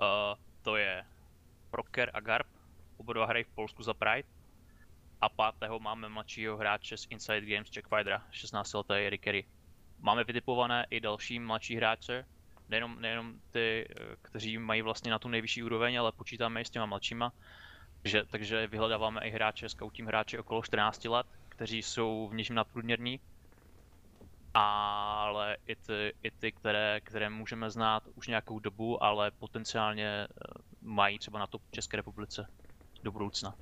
[0.00, 1.04] Uh, to je
[1.70, 2.46] Proker a Garb,
[2.96, 4.28] oba dva hrají v Polsku za Pride.
[5.20, 9.44] A pátého máme mladšího hráče z Inside Games Jack Fidera, 16 letý Eric Kerry.
[9.98, 12.24] Máme vytipované i další mladší hráče,
[12.68, 16.70] nejenom, nejenom ty, eh, kteří mají vlastně na tu nejvyšší úroveň, ale počítáme i s
[16.70, 17.32] těma mladšíma.
[18.02, 23.20] Takže, takže vyhledáváme i hráče, scoutím hráče okolo 14 let, kteří jsou v něčem nadprůměrní.
[24.54, 30.26] Ale i ty, i ty které, které můžeme znát už nějakou dobu, ale potenciálně eh,
[30.82, 32.46] mají třeba na to České republice
[33.02, 33.54] do budoucna.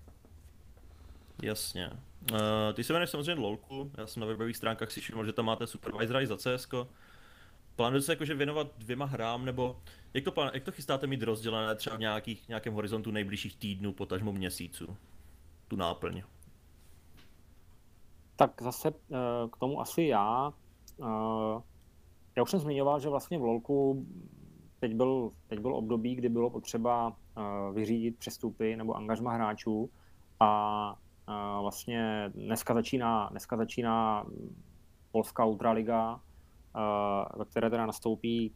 [1.42, 1.90] Jasně.
[2.32, 2.38] Uh,
[2.74, 5.66] ty se jmenuješ samozřejmě Lolku, já jsem na webových stránkách si všiml, že tam máte
[5.66, 6.74] supervisora i za CSK.
[7.76, 9.80] Plánujete se jakože věnovat dvěma hrám, nebo
[10.14, 13.92] jak to, plán, jak to chystáte mít rozdělené třeba v nějakých, nějakém horizontu nejbližších týdnů,
[13.92, 14.96] potažmo měsíců,
[15.68, 16.22] tu náplň?
[18.36, 20.52] Tak zase eh, k tomu asi já.
[21.00, 21.62] Eh,
[22.36, 24.06] já už jsem zmiňoval, že vlastně v LOLku
[24.80, 29.90] teď byl, teď byl období, kdy bylo potřeba eh, vyřídit přestupy nebo angažma hráčů
[30.40, 30.96] a
[31.60, 34.26] vlastně dneska začíná, dneska začíná
[35.12, 36.20] Polská Ultraliga,
[37.36, 38.54] ve které teda nastoupí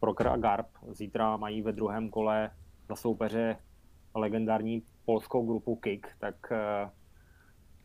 [0.00, 0.66] Proker a Garb.
[0.92, 2.50] Zítra mají ve druhém kole
[2.88, 3.56] za soupeře
[4.14, 6.52] legendární polskou grupu Kik, tak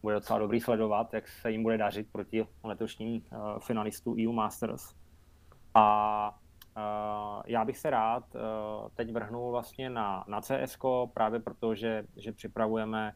[0.03, 3.21] bude docela dobrý sledovat, jak se jim bude dařit proti letošním
[3.59, 4.95] finalistům EU Masters.
[5.73, 6.39] A
[7.45, 8.23] já bych se rád
[8.95, 10.77] teď vrhnul vlastně na, na CS,
[11.13, 13.13] právě proto, že, připravujeme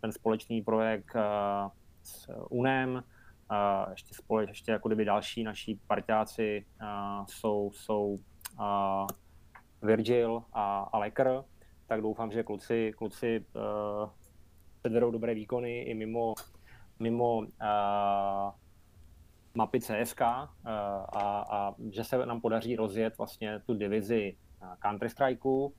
[0.00, 1.16] ten společný projekt
[2.02, 3.02] s UNEM,
[3.50, 8.18] Uh, ještě spole, ještě jako kdyby další naší partiáci uh, jsou, jsou
[8.60, 9.06] uh,
[9.82, 11.44] Virgil a, a Lecker,
[11.86, 14.10] tak doufám, že kluci, kluci uh,
[14.80, 16.34] předvedou dobré výkony i mimo,
[16.98, 17.46] mimo uh,
[19.54, 20.26] mapy CSK uh,
[21.12, 24.36] a, a že se nám podaří rozjet vlastně tu divizi
[24.82, 25.72] Counter-Strike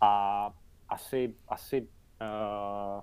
[0.00, 0.52] a
[0.88, 3.00] asi, asi uh,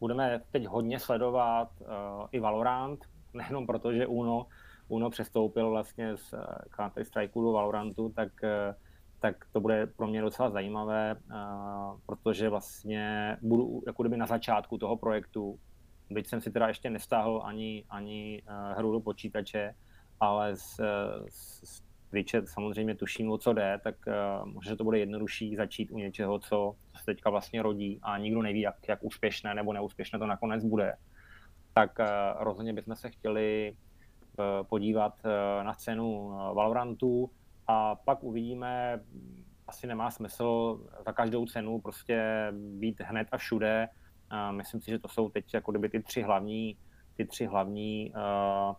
[0.00, 1.86] budeme teď hodně sledovat uh,
[2.32, 4.46] i Valorant, nejenom proto, že Uno,
[4.88, 6.34] Uno přestoupil vlastně z
[6.76, 8.74] Counter Strike do Valorantu, tak, eh,
[9.22, 11.34] tak to bude pro mě docela zajímavé, eh,
[12.06, 15.58] protože vlastně budu jako kdyby na začátku toho projektu,
[16.10, 18.42] byť jsem si teda ještě nestáhl ani, ani
[18.76, 19.74] hru do počítače,
[20.20, 20.80] ale z,
[21.28, 23.94] z Twitche samozřejmě tuším, o co jde, tak
[24.44, 28.60] možná to bude jednodušší začít u něčeho, co, se teďka vlastně rodí a nikdo neví,
[28.60, 30.94] jak, jak úspěšné nebo neúspěšné to nakonec bude.
[31.74, 32.06] Tak eh,
[32.38, 37.30] rozhodně bychom se chtěli eh, podívat eh, na scénu Valorantu
[37.66, 39.00] a pak uvidíme,
[39.66, 43.88] asi nemá smysl za každou cenu prostě být hned a všude.
[44.50, 46.76] Myslím si, že to jsou teď jako kdyby ty tři hlavní
[47.16, 48.74] ty tři hlavní uh,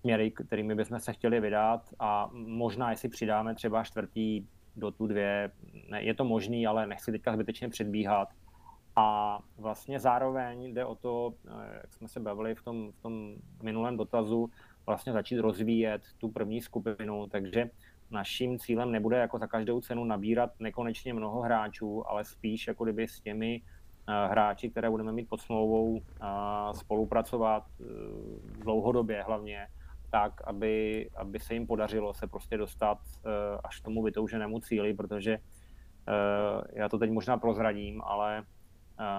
[0.00, 5.50] směry, kterými bychom se chtěli vydat a možná, jestli přidáme třeba čtvrtý do tu dvě,
[5.90, 8.28] ne, je to možný, ale nechci teďka zbytečně předbíhat.
[8.96, 13.34] A vlastně zároveň jde o to, eh, jak jsme se bavili v tom, v tom
[13.62, 14.50] minulém dotazu,
[14.86, 17.70] vlastně začít rozvíjet tu první skupinu, takže
[18.10, 23.08] naším cílem nebude jako za každou cenu nabírat nekonečně mnoho hráčů, ale spíš jako kdyby
[23.08, 23.62] s těmi
[24.08, 26.02] eh, hráči, které budeme mít pod smlouvou,
[26.72, 27.84] spolupracovat eh,
[28.62, 29.66] dlouhodobě hlavně,
[30.10, 32.98] tak, aby, aby se jim podařilo se prostě dostat
[33.64, 35.38] až k tomu vytouženému cíli, protože
[36.72, 38.44] já to teď možná prozradím, ale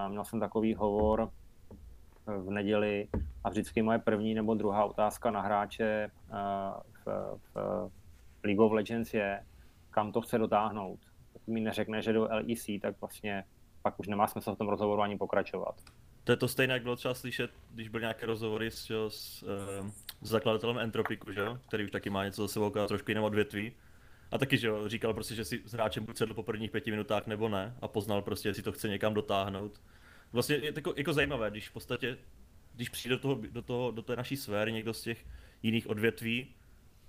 [0.08, 1.30] Měl jsem takový hovor
[2.26, 3.08] v neděli
[3.44, 6.10] a vždycky moje první nebo druhá otázka na hráče
[7.04, 9.44] v, v League of Legends je,
[9.90, 10.98] kam to chce dotáhnout.
[11.32, 13.44] Pokud mi neřekne, že do LEC, tak vlastně
[13.82, 15.74] pak už nemá smysl v tom rozhovoru ani pokračovat.
[16.24, 19.44] To je to stejné, jak bylo třeba slyšet, když byly nějaké rozhovory s, s, s,
[20.20, 21.42] s zakladatelem Entropiku, že?
[21.68, 23.72] který už taky má něco za sebou, trošku jiném odvětví.
[24.30, 26.90] A taky, že jo, říkal prostě, že si s hráčem buď sedl po prvních pěti
[26.90, 29.80] minutách nebo ne a poznal prostě, jestli to chce někam dotáhnout.
[30.32, 32.18] Vlastně je to jako, jako zajímavé, když v podstatě,
[32.74, 35.26] když přijde do, toho, do, toho, do té naší sféry někdo z těch
[35.62, 36.54] jiných odvětví,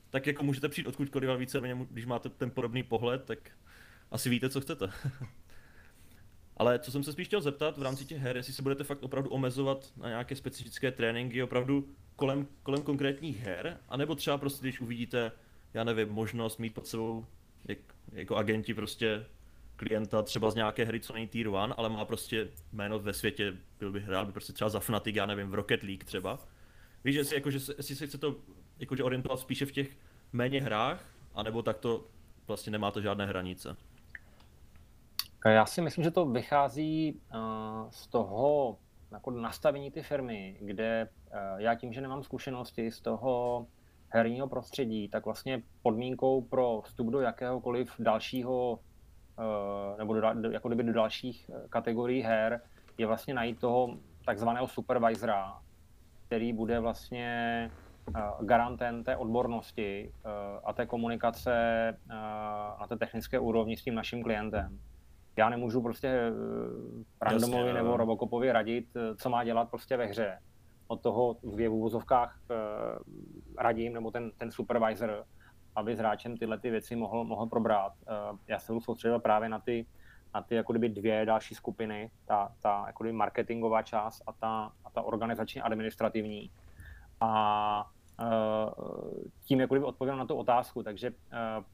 [0.10, 3.52] tak jako můžete přijít odkudkoliv a více, když máte ten podobný pohled, tak
[4.12, 4.92] asi víte, co chcete.
[6.58, 9.04] Ale co jsem se spíš chtěl zeptat v rámci těch her, jestli se budete fakt
[9.04, 14.82] opravdu omezovat na nějaké specifické tréninky opravdu kolem, kolem konkrétních her, anebo třeba prostě, když
[14.82, 15.32] uvidíte
[15.74, 17.26] já nevím, možnost mít pod sebou
[17.66, 17.78] jak,
[18.12, 19.26] jako agenti prostě
[19.84, 23.54] klienta třeba z nějaké hry, co není tier 1, ale má prostě jméno ve světě,
[23.80, 26.40] byl by hrál by prostě třeba za Fnatic, já nevím, v Rocket League třeba.
[27.04, 28.36] Víš, jestli, jako, že, jestli se chce to
[28.80, 29.98] jakože orientovat spíše v těch
[30.34, 32.08] méně hrách, anebo tak to
[32.48, 33.76] vlastně nemá to žádné hranice.
[35.46, 38.78] Já si myslím, že to vychází uh, z toho
[39.12, 43.68] jako nastavení ty firmy, kde uh, já tím, že nemám zkušenosti z toho
[44.14, 48.93] herního prostředí, tak vlastně podmínkou pro vstup do jakéhokoliv dalšího, eh,
[49.98, 52.62] nebo do, jako kdyby do dalších eh, kategorií her,
[52.98, 55.54] je vlastně najít toho takzvaného supervisora,
[56.28, 57.70] který bude vlastně
[58.16, 60.14] eh, garantem té odbornosti
[60.64, 61.54] a té komunikace
[62.80, 64.80] na té technické úrovni s tím naším klientem.
[65.38, 66.32] Já nemůžu prostě
[67.22, 70.40] randomovi nebo Robocopovi radit, co má dělat prostě ve hře.
[70.88, 72.56] Od toho v úvozovkách eh,
[73.58, 75.26] radím, nebo ten, ten supervisor,
[75.76, 77.94] aby s hráčem tyhle ty věci mohl, mohl probrat.
[78.08, 79.86] Eh, já se budu soustředil právě na ty,
[80.34, 84.72] na ty jako kdyby dvě další skupiny, ta, ta jako kdyby marketingová část a ta,
[84.86, 86.52] a ta organizační administrativní.
[87.22, 88.26] A eh,
[89.44, 91.12] tím jako kdyby odpověděl na tu otázku, takže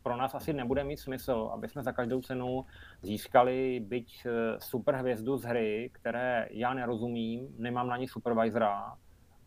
[0.03, 2.65] pro nás asi nebude mít smysl, aby jsme za každou cenu
[3.01, 4.27] získali byť
[4.59, 8.97] super hvězdu z hry, které já nerozumím, nemám na ní supervisora,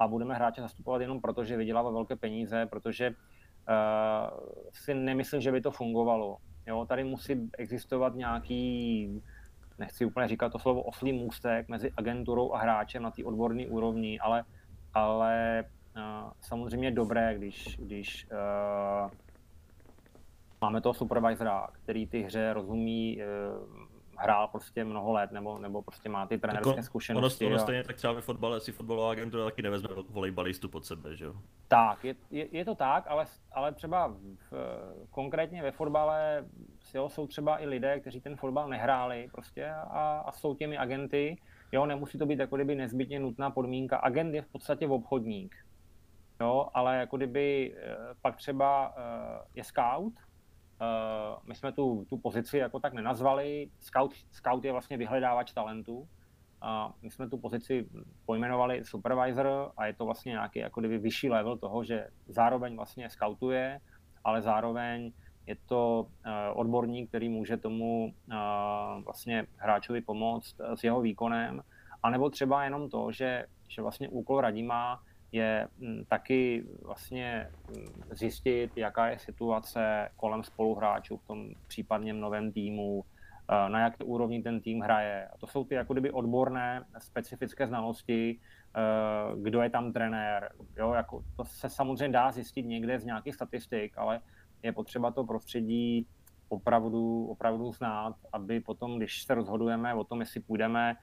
[0.02, 3.14] a budeme hráče zastupovat jenom proto, že vydělává velké peníze, protože
[4.72, 6.36] si nemyslím, že by to fungovalo.
[6.66, 9.22] Jo, tady musí existovat nějaký,
[9.78, 14.20] nechci úplně říkat to slovo oslý můstek mezi agenturou a hráčem na té odborné úrovni,
[14.20, 14.44] ale,
[14.94, 15.64] ale
[15.96, 19.10] uh, samozřejmě dobré, když, když uh,
[20.60, 23.81] máme toho supervisora, který ty hře rozumí, uh,
[24.22, 27.46] hrál prostě mnoho let, nebo, nebo prostě má ty trenerské jako, zkušenosti.
[27.46, 31.16] Ono, ono stejně tak třeba ve fotbale, si fotbalová agentura taky nevezme volejbalistu pod sebe,
[31.16, 31.34] že jo?
[31.68, 34.14] Tak, je, je, je to tak, ale, ale třeba
[34.50, 34.54] v,
[35.10, 36.44] konkrétně ve fotbale
[36.94, 41.36] jo, jsou třeba i lidé, kteří ten fotbal nehráli prostě a, a jsou těmi agenty.
[41.72, 43.96] Jo, nemusí to být jako kdyby nezbytně nutná podmínka.
[43.96, 45.56] Agent je v podstatě obchodník.
[46.40, 50.12] Jo, ale jako kdyby eh, pak třeba eh, je scout,
[51.44, 53.70] my jsme tu, tu pozici jako tak nenazvali.
[53.80, 56.08] Scout, scout je vlastně vyhledávač talentu.
[56.62, 57.88] A my jsme tu pozici
[58.26, 63.10] pojmenovali supervisor a je to vlastně nějaký jako kdyby vyšší level toho, že zároveň vlastně
[63.10, 63.80] scoutuje,
[64.24, 65.12] ale zároveň
[65.46, 71.62] je to uh, odborník, který může tomu uh, vlastně hráčovi pomoct s jeho výkonem.
[72.02, 77.86] A nebo třeba jenom to, že, že vlastně úkol Radima je mm, taky vlastně mm,
[78.10, 83.04] zjistit, jaká je situace kolem spoluhráčů v tom případně novém týmu,
[83.50, 85.28] eh, na jaké úrovni ten tým hraje.
[85.28, 88.38] A to jsou ty jako kdyby odborné, specifické znalosti,
[88.76, 88.80] eh,
[89.42, 90.52] kdo je tam trenér.
[90.76, 94.20] Jo, jako to se samozřejmě dá zjistit někde z nějakých statistik, ale
[94.62, 96.06] je potřeba to prostředí
[96.48, 100.96] opravdu, opravdu znát, aby potom, když se rozhodujeme o tom, jestli půjdeme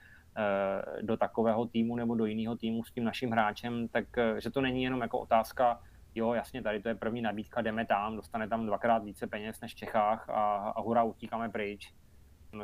[1.02, 4.62] do takového týmu nebo do jiného týmu s tím naším hráčem, tak eh, že to
[4.62, 5.82] není jenom jako otázka,
[6.16, 9.74] jo, jasně, tady to je první nabídka, jdeme tam, dostane tam dvakrát více peněz než
[9.74, 11.94] v Čechách a, a hurá, utíkáme pryč.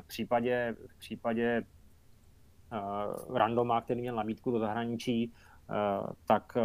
[0.02, 1.64] V případě, v případě
[2.72, 5.34] uh, randoma, který měl nabídku do zahraničí,
[6.28, 6.58] tak,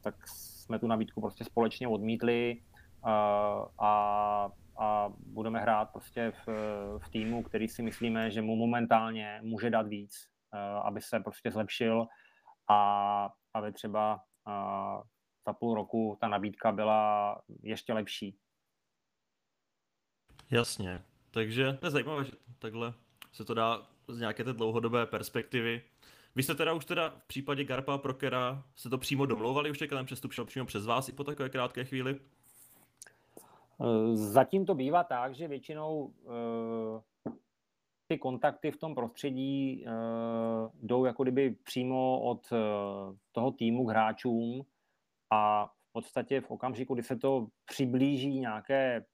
[0.00, 2.60] tak jsme tu nabídku prostě společně odmítli
[3.78, 6.48] a, a budeme hrát prostě v,
[6.98, 10.31] v týmu, který si myslíme, že mu momentálně může dát víc,
[10.82, 12.06] aby se prostě zlepšil
[12.70, 14.20] a aby třeba
[15.46, 18.38] za půl roku ta nabídka byla ještě lepší.
[20.50, 22.94] Jasně, takže to je zajímavé, že takhle
[23.32, 25.82] se to dá z nějaké té dlouhodobé perspektivy.
[26.34, 30.06] Vy jste teda už teda v případě Garpa Prokera se to přímo domlouvali, už ten
[30.06, 32.20] přestup šel přímo přes vás i po takové krátké chvíli?
[34.12, 36.14] Zatím to bývá tak, že většinou
[38.12, 42.58] ty kontakty v tom prostředí uh, jdou jako kdyby přímo od uh,
[43.32, 44.62] toho týmu k hráčům
[45.30, 49.04] a v podstatě v okamžiku, kdy se to přiblíží nějaké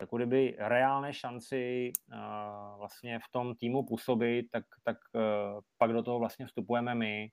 [0.00, 6.02] jako kdyby reálné šanci uh, vlastně v tom týmu působit, tak, tak uh, pak do
[6.02, 7.28] toho vlastně vstupujeme my,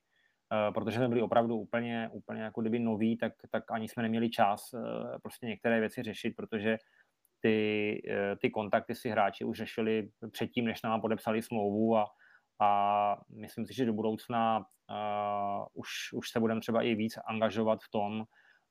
[0.52, 4.30] uh, protože jsme byli opravdu úplně, úplně jako kdyby noví, tak, tak ani jsme neměli
[4.30, 4.80] čas uh,
[5.22, 6.76] prostě některé věci řešit, protože
[7.44, 12.06] ty, uh, ty kontakty si hráči už řešili předtím, než nám podepsali smlouvu a,
[12.60, 17.78] a myslím si, že do budoucna uh, už, už se budeme třeba i víc angažovat
[17.82, 18.24] v tom,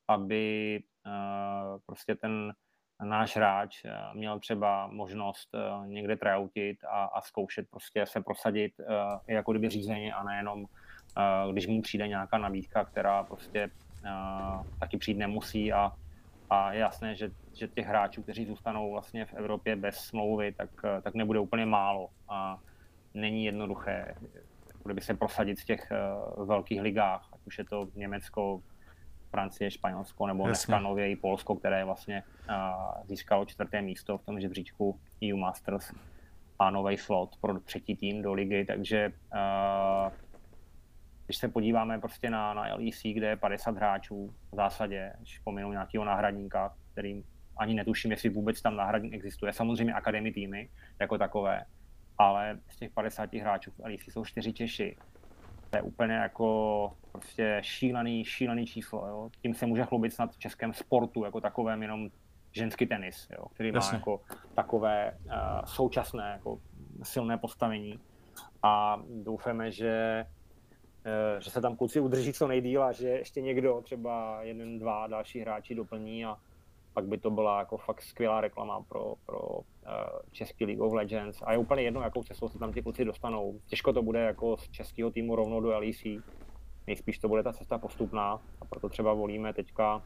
[0.07, 2.53] aby uh, prostě ten
[3.03, 8.73] náš hráč eh, měl třeba možnost eh, někde tryoutit a, a zkoušet prostě se prosadit
[8.79, 8.85] uh,
[9.27, 13.69] jako kdyby řízeně a nejenom uh, když mu přijde nějaká nabídka, která prostě
[14.03, 15.91] uh, taky přijít nemusí a,
[16.53, 20.69] a je jasné, že, že těch hráčů, kteří zůstanou vlastně v Evropě bez smlouvy, tak,
[21.01, 22.09] tak nebude úplně málo.
[22.29, 22.59] A
[23.13, 24.15] není jednoduché
[24.85, 25.91] kdyby se prosadit v těch
[26.37, 28.61] uh, velkých ligách, ať už je to Německo,
[29.31, 34.39] Francie, Španělsko nebo dneska nově i Polsko, které vlastně uh, získalo čtvrté místo v tom
[34.39, 35.91] žebříčku EU Masters
[36.59, 40.11] a nový slot pro třetí tým do ligy, takže uh,
[41.25, 45.71] když se podíváme prostě na, na LEC, kde je 50 hráčů v zásadě, když pominu
[45.71, 47.23] nějakého náhradníka, který
[47.57, 49.53] ani netuším, jestli vůbec tam náhradník existuje.
[49.53, 51.65] Samozřejmě akademy týmy jako takové,
[52.17, 54.95] ale z těch 50 hráčů v LEC jsou čtyři Češi,
[55.73, 59.07] to je úplně jako prostě šílený, šílený číslo.
[59.07, 59.29] Jo.
[59.41, 62.09] Tím se může chlubit snad v českém sportu jako takovém jenom
[62.51, 63.95] ženský tenis, jo, který má Jasně.
[63.95, 64.21] jako
[64.55, 65.31] takové uh,
[65.65, 66.59] současné jako
[67.03, 67.99] silné postavení.
[68.63, 70.25] A doufáme, že,
[71.39, 75.39] že se tam kluci udrží co nejdíl a že ještě někdo, třeba jeden, dva další
[75.39, 76.37] hráči doplní a
[76.93, 79.61] pak by to byla jako fakt skvělá reklama pro, pro uh,
[80.31, 81.41] český League of Legends.
[81.45, 83.59] A je úplně jedno, jakou cestou se tam ti kluci dostanou.
[83.65, 86.03] Těžko to bude jako z českého týmu rovnou do LEC.
[86.87, 90.03] Nejspíš to bude ta cesta postupná a proto třeba volíme teďka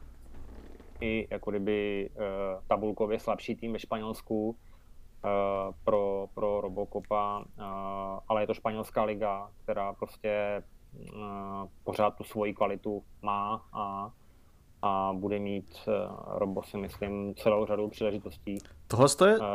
[1.01, 2.23] i jako kdyby uh,
[2.67, 4.55] tabulkově slabší tým ve Španělsku
[5.83, 7.45] pro, pro Robocopa,
[8.27, 10.63] ale je to španělská liga, která prostě
[11.83, 14.11] pořád tu svoji kvalitu má a
[14.81, 15.93] a bude mít uh,
[16.27, 19.37] Robo si myslím celou řadu příležitostí Tohle je...
[19.39, 19.45] Uh,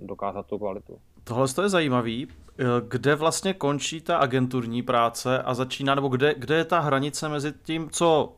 [0.00, 0.98] dokázat tu kvalitu.
[1.24, 2.28] Tohle je zajímavý.
[2.58, 7.28] Eh, kde vlastně končí ta agenturní práce a začíná, nebo kde, kde je ta hranice
[7.28, 8.32] mezi tím, co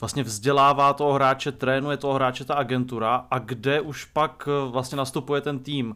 [0.00, 5.40] vlastně vzdělává toho hráče, trénuje toho hráče ta agentura a kde už pak vlastně nastupuje
[5.40, 5.94] ten tým.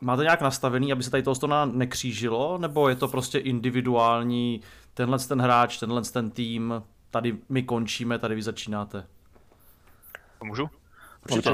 [0.00, 4.60] Máte nějak nastavený, aby se tady toho nekřížilo, nebo je to prostě individuální,
[4.94, 9.06] tenhle ten hráč, tenhle ten tým, tady my končíme, tady vy začínáte.
[10.44, 10.70] Můžu?
[11.30, 11.50] Určitě.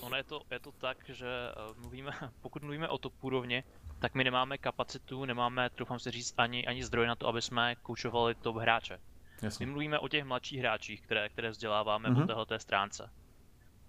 [0.00, 1.26] ono je to, je to tak, že
[1.70, 2.12] uh, mluvíme,
[2.42, 3.64] pokud mluvíme o top úrovni,
[3.98, 7.76] tak my nemáme kapacitu, nemáme, troufám se říct, ani, ani zdroj na to, aby jsme
[7.82, 9.00] koučovali top hráče.
[9.42, 9.66] Jasně.
[9.66, 12.26] My mluvíme o těch mladších hráčích, které, které vzděláváme mm-hmm.
[12.26, 13.10] po této stránce.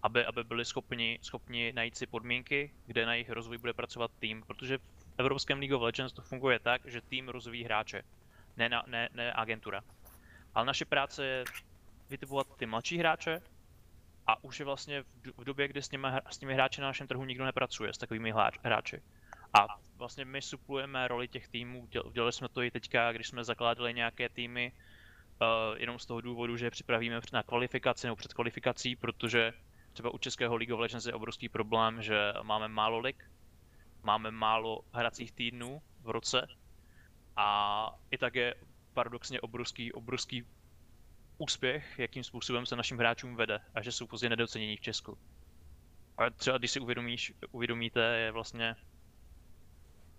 [0.05, 4.43] Aby, aby byli schopni, schopni najít si podmínky, kde na jejich rozvoj bude pracovat tým,
[4.47, 4.83] protože v
[5.17, 8.03] Evropském League of Legends to funguje tak, že tým rozvíjí hráče,
[8.57, 9.81] ne, na, ne, ne agentura.
[10.53, 11.43] Ale naše práce je
[12.09, 13.41] vytipovat ty mladší hráče
[14.27, 15.03] a už je vlastně
[15.37, 18.33] v době, kdy s, nimi, s těmi hráči na našem trhu nikdo nepracuje, s takovými
[18.63, 19.01] hráči.
[19.53, 23.93] A vlastně my suplujeme roli těch týmů, dělali jsme to i teďka, když jsme zakládali
[23.93, 24.71] nějaké týmy,
[25.41, 29.53] uh, jenom z toho důvodu, že připravíme na kvalifikaci nebo před kvalifikací, protože
[29.95, 33.31] třeba u českého League of Legends je obrovský problém, že máme málo lig,
[34.03, 36.47] máme málo hracích týdnů v roce
[37.35, 38.55] a i tak je
[38.93, 40.43] paradoxně obrovský, obrovský
[41.37, 45.17] úspěch, jakým způsobem se našim hráčům vede a že jsou pozdě nedocenění v Česku.
[46.17, 48.75] A třeba když si uvědomíš, uvědomíte, je vlastně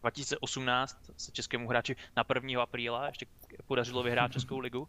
[0.00, 2.62] 2018 se českému hráči na 1.
[2.62, 3.26] apríla ještě
[3.66, 4.88] podařilo vyhrát Českou ligu.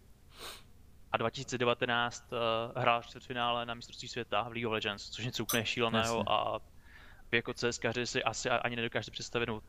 [1.12, 5.26] A 2019 uh, eh, hrál čtvrtfinále na mistrovství světa v League of Legends, což je
[5.26, 6.60] něco úplně šíleného a
[7.32, 9.62] vy jako CSkaři si asi ani nedokážete představit, no,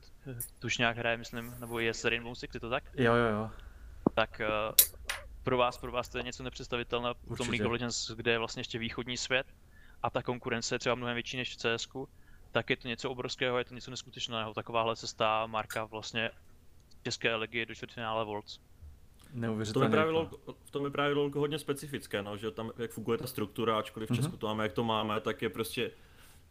[0.58, 2.84] tuž nějak hraje, myslím, nebo je s Rainbow Six, je to tak?
[2.94, 3.50] Jo, jo, jo
[4.18, 4.74] tak uh,
[5.42, 7.48] pro vás, pro vás to je něco nepředstavitelné v tom.
[7.48, 9.46] League of Legends, kde je vlastně ještě východní svět
[10.02, 11.88] a ta konkurence je třeba mnohem větší než v CS,
[12.52, 14.54] tak je to něco obrovského, je to něco neskutečného.
[14.54, 16.30] Takováhle cesta Marka vlastně
[17.04, 18.60] České ligy do čtvrtfinále Worlds.
[19.34, 20.12] V tom, je právě.
[20.12, 20.30] LOL,
[20.64, 24.10] v tom je právě LOLko hodně specifické, no, že tam jak funguje ta struktura, ačkoliv
[24.10, 25.90] v Česku to máme, jak to máme, tak je prostě,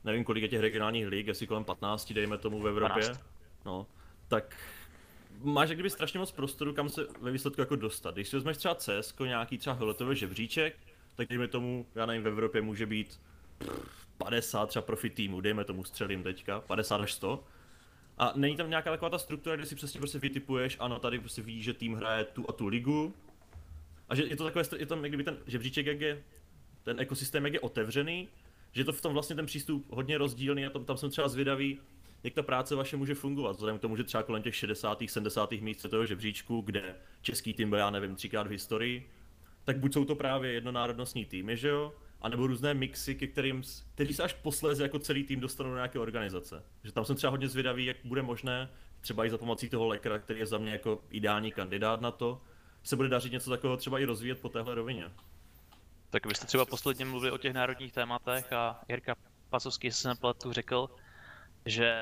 [0.04, 3.26] nevím kolik je těch regionálních lig, jestli kolem 15, dejme tomu v Evropě, 12.
[3.66, 3.88] no,
[4.28, 4.56] tak
[5.42, 8.16] máš jak kdyby strašně moc prostoru, kam se ve výsledku jako dostat.
[8.16, 10.76] Když si vezmeš třeba CS, nějaký třeba hletový žebříček,
[11.16, 13.20] tak dejme tomu, já nevím, v Evropě může být
[13.58, 17.44] pff, 50 třeba profi týmů, dejme tomu střelím teďka, 50 až 100.
[18.18, 21.42] A není tam nějaká taková ta struktura, kde si přesně prostě vytipuješ, ano, tady prostě
[21.42, 23.14] víš, že tým hraje tu a tu ligu.
[24.10, 26.24] A že je to takové, je tam kdyby ten žebříček, jak je,
[26.84, 28.28] ten ekosystém, jak je otevřený,
[28.72, 31.28] že je to v tom vlastně ten přístup hodně rozdílný a tam, tam jsem třeba
[31.28, 31.80] zvědavý,
[32.24, 35.04] jak ta práce vaše může fungovat, vzhledem k tomu, že třeba kolem těch 60.
[35.08, 35.52] 70.
[35.52, 39.10] míst toho žebříčku, kde český tým byl, já nevím, třikrát v historii,
[39.64, 43.64] tak buď jsou to právě jednonárodnostní týmy, že jo, a nebo různé mixy, ke kterým,
[43.96, 46.64] kteří se až posléze jako celý tým dostanou do nějaké organizace.
[46.84, 48.70] Že tam jsem třeba hodně zvědavý, jak bude možné,
[49.02, 52.42] třeba i za pomocí toho lekra, který je za mě jako ideální kandidát na to,
[52.84, 55.12] se bude dařit něco takového třeba i rozvíjet po téhle rovině.
[56.10, 59.16] Tak vy jste třeba posledně mluvili o těch národních tématech a Jirka
[59.50, 60.90] Pacovský, jestli se nepletu, řekl,
[61.66, 62.02] že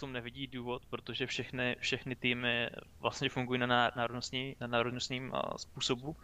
[0.00, 2.70] tom nevidí důvod, protože všechny, všechny týmy
[3.00, 6.16] vlastně fungují na ná- národnostní, na národnostním způsobu,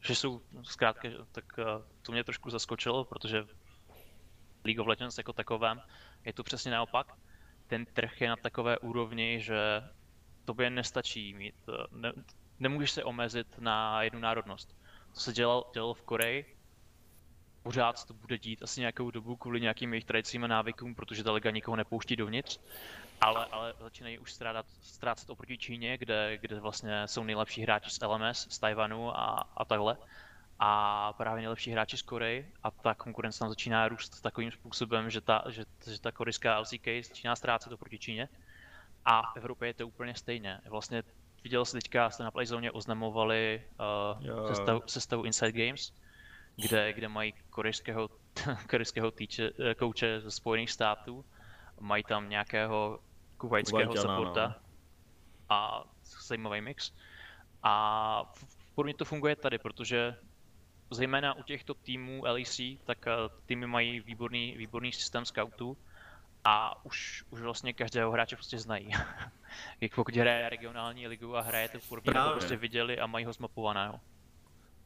[0.00, 3.44] že jsou zkrátka, tak a, to mě trošku zaskočilo, protože
[4.64, 5.80] League of Legends jako takovém
[6.24, 7.12] je to přesně naopak.
[7.66, 9.82] Ten trh je na takové úrovni, že
[10.44, 12.12] tobě nestačí mít, a, ne,
[12.58, 14.76] nemůžeš se omezit na jednu národnost.
[15.14, 16.55] To se dělal, dělalo v Koreji,
[17.66, 21.32] pořád to bude dít asi nějakou dobu kvůli nějakým jejich tradicím a návykům, protože ta
[21.32, 22.58] liga nikoho nepouští dovnitř.
[23.20, 27.98] Ale, ale začínají už ztrádat, ztrácet oproti Číně, kde, kde vlastně jsou nejlepší hráči z
[28.06, 29.96] LMS, z Tajvanu a, a takhle.
[30.58, 35.20] A právě nejlepší hráči z Koreji a ta konkurence tam začíná růst takovým způsobem, že
[35.20, 38.28] ta, že, že ta korejská LCK začíná ztrácet oproti Číně.
[39.04, 40.60] A v Evropě je to úplně stejně.
[40.68, 41.02] Vlastně
[41.44, 44.48] viděl jsi teďka, jste na Playzone oznamovali uh, Jo.
[44.48, 45.92] sestavu, sestavu Inside Games,
[46.56, 48.08] kde, kde mají korejského,
[48.70, 51.24] korejského týče, eh, kouče ze Spojených států,
[51.80, 53.00] mají tam nějakého
[53.36, 54.54] kuvajského supporta no.
[55.48, 55.84] a
[56.28, 56.92] zajímavý mix.
[57.62, 57.72] A
[58.34, 60.16] v- podobně to funguje tady, protože
[60.90, 63.12] zejména u těchto týmů LEC, tak eh,
[63.46, 65.76] týmy mají výborný, výborný systém scoutů
[66.44, 68.92] a už, už vlastně každého hráče prostě znají.
[69.80, 72.32] Jak pokud hraje regionální ligu a hraje to ho Právě.
[72.32, 74.00] prostě viděli a mají ho zmapovaného.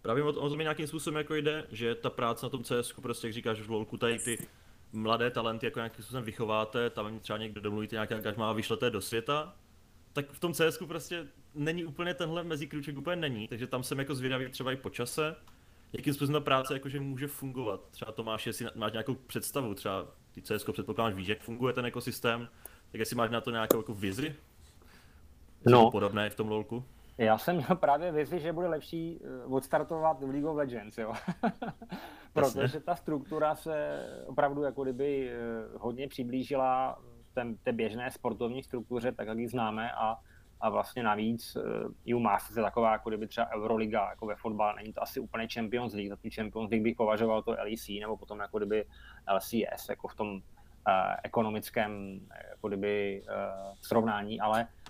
[0.03, 2.65] Právě o to, o to mi nějakým způsobem jako jde, že ta práce na tom
[2.65, 4.39] CS, prostě jak říkáš v LoLku, tady ty
[4.93, 9.01] mladé talenty jako nějakým způsobem vychováte, tam třeba někdo domluvíte nějaké angažmá a vyšlete do
[9.01, 9.57] světa,
[10.13, 14.15] tak v tom CS prostě není úplně tenhle meziklíček úplně není, takže tam jsem jako
[14.15, 15.37] zvědavý třeba i po čase,
[15.93, 17.89] jakým způsobem ta práce jakože může fungovat.
[17.91, 21.87] Třeba to máš, jestli máš nějakou představu, třeba ty CS předpokládáš, víš, jak funguje ten
[21.87, 22.49] ekosystém,
[22.93, 24.35] tak jestli máš na to nějakou jako vizi,
[25.67, 25.91] No.
[25.91, 26.85] podobné v tom LoLku.
[27.21, 31.13] Já jsem měl právě vizi, že bude lepší eh, odstartovat v League of Legends, jo.
[32.33, 35.37] Protože ta struktura se opravdu jako kdyby eh,
[35.79, 36.99] hodně přiblížila
[37.35, 40.19] ten, té běžné sportovní struktuře, tak jak ji známe a,
[40.61, 41.61] a vlastně navíc eh,
[42.15, 45.49] EU Masters je taková jako kdyby třeba Euroliga, jako ve fotbale, není to asi úplně
[45.55, 48.85] Champions League, za tu Champions League bych považoval to LEC nebo potom jako kdyby
[49.35, 50.41] LCS, jako v tom
[50.89, 53.33] eh, ekonomickém jako kdyby eh,
[53.81, 54.67] srovnání, ale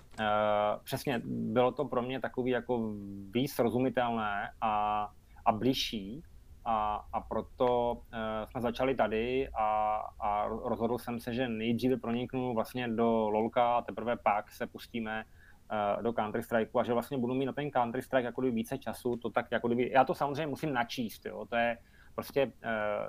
[0.83, 2.93] přesně, bylo to pro mě takový jako
[3.33, 5.09] víc srozumitelné a,
[5.45, 6.23] a bližší.
[6.65, 12.53] A, a proto uh, jsme začali tady a, a rozhodl jsem se, že nejdříve proniknu
[12.53, 17.17] vlastně do LOLka a teprve pak se pustíme uh, do Counter Strikeu a že vlastně
[17.17, 20.05] budu mít na ten Counter Strike jako kdyby více času, to tak jako kdyby, já
[20.05, 21.77] to samozřejmě musím načíst, jo, to je
[22.15, 22.51] prostě uh,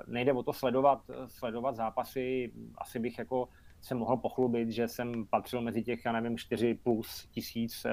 [0.07, 3.49] nejde o to sledovat, sledovat zápasy, asi bych jako
[3.83, 7.91] se mohl pochlubit, že jsem patřil mezi těch, já nevím, 4 plus tisíc uh,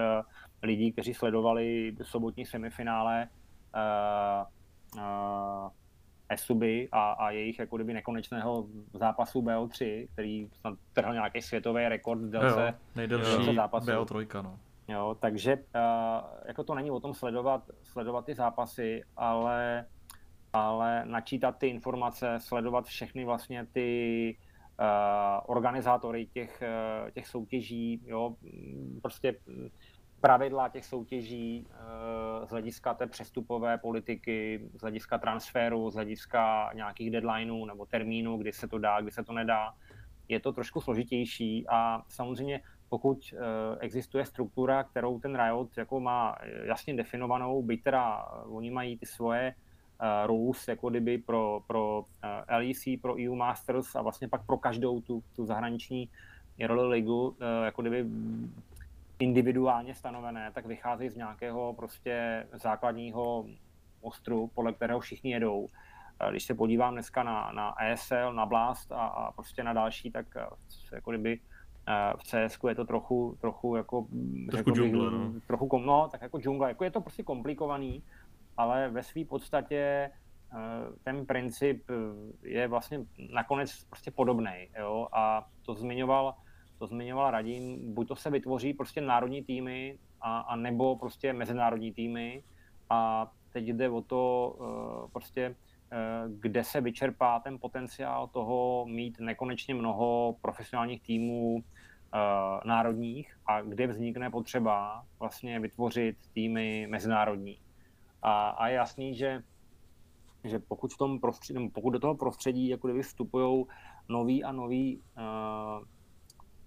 [0.63, 3.29] lidí, kteří sledovali sobotní semifinále
[3.75, 5.71] uh, uh,
[6.29, 12.21] Esuby a, a jejich jako kdyby nekonečného zápasu BO3, který snad trhl nějaký světový rekord
[12.21, 13.91] v délce jo, nejdelší zápasu.
[13.91, 14.59] BO3, no.
[14.89, 15.63] Jo, takže uh,
[16.47, 19.87] jako to není o tom sledovat, sledovat ty zápasy, ale,
[20.53, 24.37] ale načítat ty informace, sledovat všechny vlastně ty
[25.47, 29.69] organizátory těch, uh, těch soutěží, jo, mm, prostě mm,
[30.21, 37.11] pravidla těch soutěží uh, z hlediska té přestupové politiky, z hlediska transferu, z hlediska nějakých
[37.11, 39.75] deadlineů nebo termínů, kdy se to dá, kdy se to nedá.
[40.29, 43.35] Je to trošku složitější a samozřejmě pokud
[43.81, 49.55] existuje struktura, kterou ten Riot jako má jasně definovanou, byť teda oni mají ty svoje
[50.27, 52.05] rules, jako kdyby pro, pro
[52.49, 56.09] LEC, pro EU Masters a vlastně pak pro každou tu, tu zahraniční
[56.67, 58.07] roli ligu, jako kdyby
[59.19, 63.47] individuálně stanovené, tak vycházejí z nějakého prostě základního
[64.01, 65.67] ostru, podle kterého všichni jedou.
[66.31, 70.27] Když se podívám dneska na, na ESL, na Blast a, a prostě na další, tak
[70.37, 70.47] eh,
[70.93, 71.41] jako kdyby
[71.89, 74.07] eh, v CS je to trochu, trochu jako...
[74.51, 75.33] Trochu džungle, no.
[75.47, 76.69] Trochu, no, tak jako džungle.
[76.69, 78.03] Jako je to prostě komplikovaný,
[78.61, 80.57] ale ve své podstatě eh,
[81.05, 81.85] ten princip
[82.43, 82.99] je vlastně
[83.33, 84.69] nakonec prostě podobný.
[85.13, 86.35] A to zmiňoval
[86.79, 91.93] to zmiňoval Radim, buď to se vytvoří prostě národní týmy, a, a nebo prostě mezinárodní
[91.93, 92.45] týmy
[92.91, 95.57] a teď jde o to uh, prostě,
[96.29, 101.65] kde se vyčerpá ten potenciál toho mít nekonečně mnoho profesionálních týmů
[102.65, 107.59] národních a kde vznikne potřeba vlastně vytvořit týmy mezinárodní.
[108.23, 109.43] A, a je jasný, že
[110.45, 113.65] že pokud, v tom prostředí, pokud do toho prostředí jako kdyby vstupují
[114.09, 115.85] noví a noví uh,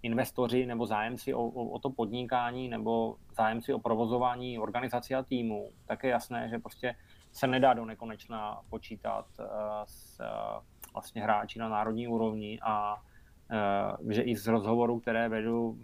[0.03, 5.69] investoři nebo zájemci o, o, o to podnikání nebo zájemci o provozování organizací a týmu,
[5.85, 6.95] tak je jasné, že prostě
[7.31, 9.45] se nedá do nekonečna počítat uh,
[9.85, 12.95] s uh, vlastně hráči na národní úrovni a
[14.01, 15.79] uh, že i z rozhovorů, které vedu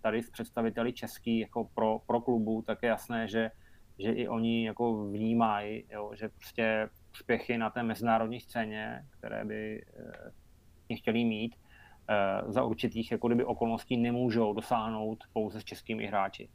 [0.00, 3.50] tady s představiteli český jako pro, pro klubu, tak je jasné, že,
[3.98, 9.84] že i oni jako vnímají, jo, že prostě úspěchy na té mezinárodní scéně, které by
[10.90, 11.54] uh, chtěli mít,
[12.10, 16.48] Eh, za určitých jako kdyby okolností nemůžou dosáhnout pouze s českými hráči.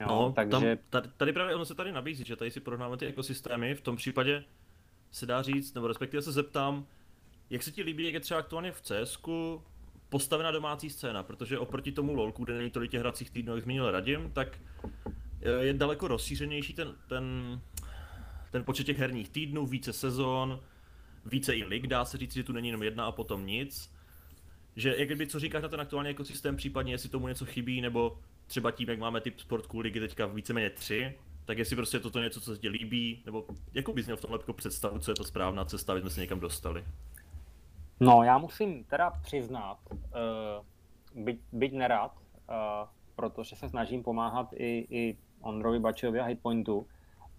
[0.00, 0.76] Jo, no, takže...
[0.76, 3.80] Tam, tady, tady právě ono se tady nabízí, že tady si porovnáme ty ekosystémy, v
[3.80, 4.44] tom případě
[5.10, 6.86] se dá říct, nebo respektive se zeptám,
[7.50, 9.18] jak se ti líbí, jak je třeba aktuálně v CS
[10.08, 13.90] postavená domácí scéna, protože oproti tomu LoLku, kde není tolik těch hracích týdnů, jak zmínil
[13.90, 14.58] Radim, tak
[15.60, 17.60] je daleko rozšířenější ten, ten,
[18.50, 20.60] ten počet těch herních týdnů, více sezon,
[21.26, 23.92] více i lig, dá se říct, že tu není jenom jedna a potom nic.
[24.76, 28.18] Že jak kdyby, co říkáš na ten aktuální ekosystém, případně jestli tomu něco chybí, nebo
[28.46, 32.40] třeba tím, jak máme typ sportků ligy teďka víceméně tři, tak jestli prostě toto něco,
[32.40, 35.64] co se ti líbí, nebo jakou bys měl v tomhle představu, co je to správná
[35.64, 36.84] cesta, aby jsme se někam dostali?
[38.00, 42.12] No, já musím teda přiznat, uh, byť, byť nerad,
[42.48, 42.54] uh,
[43.16, 45.16] protože se snažím pomáhat i, i
[45.46, 46.86] Ondrovi Bačovi a Hitpointu,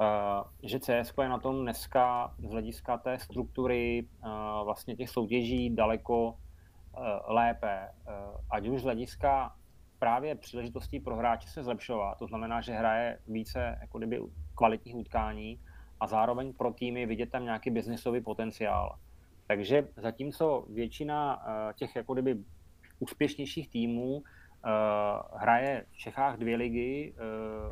[0.02, 4.28] Eh, že CS je na tom dneska z hlediska té struktury eh,
[4.64, 6.36] vlastně těch soutěží daleko
[6.98, 7.90] eh, lépe.
[8.52, 9.56] Ať už z hlediska
[10.00, 14.22] právě příležitostí pro hráče se zlepšovat, to znamená, že hraje více jako kdyby
[14.56, 15.60] kvalitních utkání
[16.00, 18.98] a zároveň pro týmy vidět tam nějaký biznisový potenciál.
[19.48, 21.46] Takže zatímco většina
[21.76, 22.44] těch jako kdyby
[23.00, 24.24] úspěšnějších týmů
[25.36, 27.14] hraje v Čechách dvě ligy,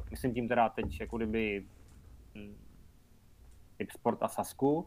[0.09, 1.65] myslím tím teda teď jako kdyby
[3.77, 4.85] typ Sport a Sasku, uh,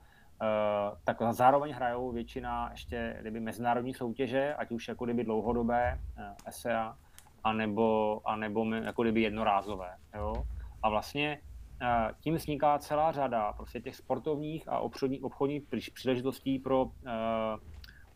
[1.04, 6.96] tak zároveň hrajou většina ještě kdyby mezinárodní soutěže, ať už jako kdyby dlouhodobé uh, SEA,
[7.44, 9.90] anebo, anebo jako kdyby jednorázové.
[10.14, 10.34] Jo?
[10.82, 11.40] A vlastně
[11.82, 11.88] uh,
[12.20, 15.62] tím vzniká celá řada prostě těch sportovních a obchodních, obchodních
[15.94, 16.90] příležitostí pro uh,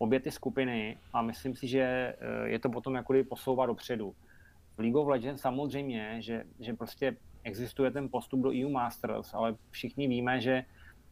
[0.02, 4.14] obě ty skupiny a myslím si, že je to potom jako kdyby posouvat dopředu.
[4.76, 9.54] V League of Legends samozřejmě, že, že prostě existuje ten postup do EU Masters, ale
[9.70, 10.64] všichni víme, že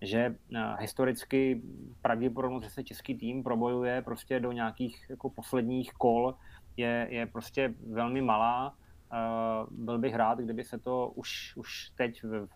[0.03, 1.63] že eh, historicky
[2.03, 6.35] pravděpodobnost, že se český tým probojuje prostě do nějakých jako posledních kol,
[6.77, 8.75] je, je prostě velmi malá.
[9.11, 12.55] Uh, byl bych rád, kdyby se to už, už teď v,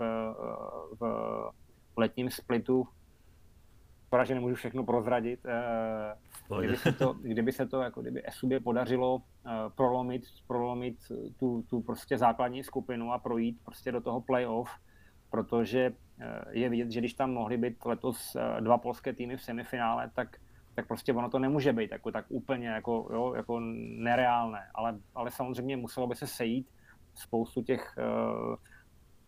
[0.95, 1.01] v,
[1.95, 2.89] v letním splitu
[4.15, 5.41] Škoda, že nemůžu všechno prozradit.
[6.51, 9.23] Uh, kdyby se to, kdyby se to jako kdyby SUBě podařilo uh,
[9.75, 10.97] prolomit, prolomit
[11.39, 14.71] tu, tu prostě základní skupinu a projít prostě do toho playoff,
[15.31, 20.11] protože uh, je vidět, že když tam mohly být letos dva polské týmy v semifinále,
[20.15, 20.37] tak
[20.75, 23.61] tak prostě ono to nemůže být jako, tak úplně jako, jo, jako
[23.99, 26.71] nereálné, ale, ale samozřejmě muselo by se sejít
[27.15, 27.95] spoustu těch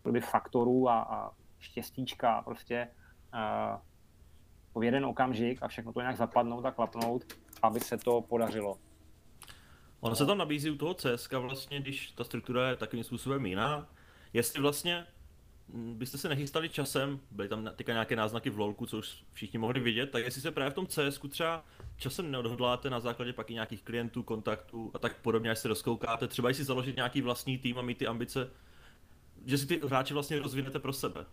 [0.05, 2.87] uh, faktorů a, a štěstíčka prostě
[3.33, 3.79] uh,
[4.79, 8.77] v jeden okamžik a všechno to nějak zapadnout a klapnout, aby se to podařilo.
[9.99, 13.89] Ono se tam nabízí u toho CSK vlastně, když ta struktura je takovým způsobem jiná,
[14.33, 15.05] jestli vlastně
[15.67, 19.59] mm, byste se nechystali časem, byly tam teďka nějaké náznaky v LoLku, co už všichni
[19.59, 21.65] mohli vidět, tak jestli se právě v tom CS třeba
[21.97, 26.27] časem neodhodláte na základě pak i nějakých klientů, kontaktů a tak podobně, až se rozkoukáte,
[26.27, 28.49] třeba si založit nějaký vlastní tým a mít ty ambice,
[29.45, 31.25] že si ty hráče vlastně rozvinete pro sebe.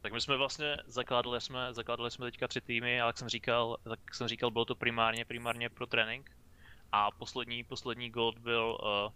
[0.00, 3.76] Tak my jsme vlastně zakládali jsme, zakládali jsme teďka tři týmy, ale jak jsem říkal,
[3.84, 6.30] tak jsem říkal, bylo to primárně, primárně pro trénink.
[6.92, 9.12] A poslední, poslední gold byl uh,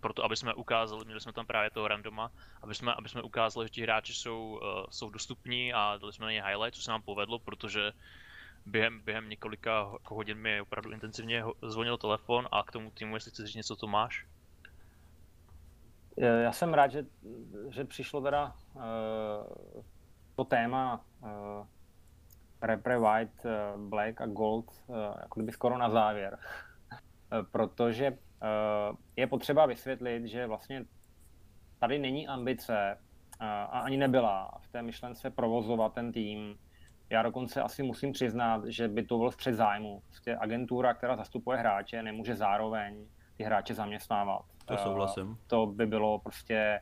[0.00, 2.30] proto, aby jsme ukázali, měli jsme tam právě toho randoma,
[2.62, 6.26] aby jsme, aby jsme ukázali, že ti hráči jsou, uh, jsou dostupní a dali jsme
[6.26, 7.92] na ně highlight, co se nám povedlo, protože
[8.66, 13.46] během, během několika hodin mi opravdu intenzivně zvonil telefon a k tomu týmu, jestli chceš
[13.46, 14.26] říct něco, to máš.
[16.16, 17.06] Já jsem rád, že,
[17.70, 18.82] že přišlo teda uh,
[20.36, 21.28] to téma uh,
[22.62, 26.38] Repre White, uh, Black a Gold uh, jako kdyby skoro na závěr.
[27.50, 30.84] Protože uh, je potřeba vysvětlit, že vlastně
[31.78, 32.98] tady není ambice
[33.40, 36.58] uh, a ani nebyla v té myšlence provozovat ten tým.
[37.10, 40.02] Já dokonce asi musím přiznat, že by to byl střed zájmu.
[40.06, 43.06] Prostě agentura, která zastupuje hráče, nemůže zároveň
[43.36, 44.51] ty hráče zaměstnávat.
[44.64, 45.28] To souhlasím.
[45.28, 46.80] Uh, to by bylo prostě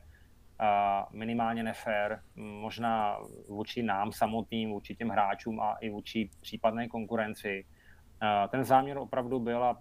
[0.61, 3.17] uh, minimálně nefér, možná
[3.47, 7.65] vůči nám samotným, vůči těm hráčům a i vůči případné konkurenci.
[7.65, 9.77] Uh, ten záměr opravdu byl, a uh,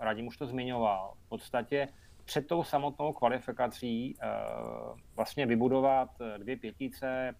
[0.00, 1.88] Radim už to zmiňoval, v podstatě
[2.24, 6.08] před tou samotnou kvalifikací uh, vlastně vybudovat
[6.38, 7.34] dvě pětice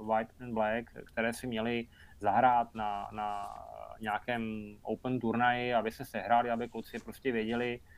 [0.00, 1.86] uh, White and Black, které si měli
[2.20, 3.54] zahrát na, na
[4.00, 7.97] nějakém open turnaji, aby se sehráli, aby kluci prostě věděli, Eh,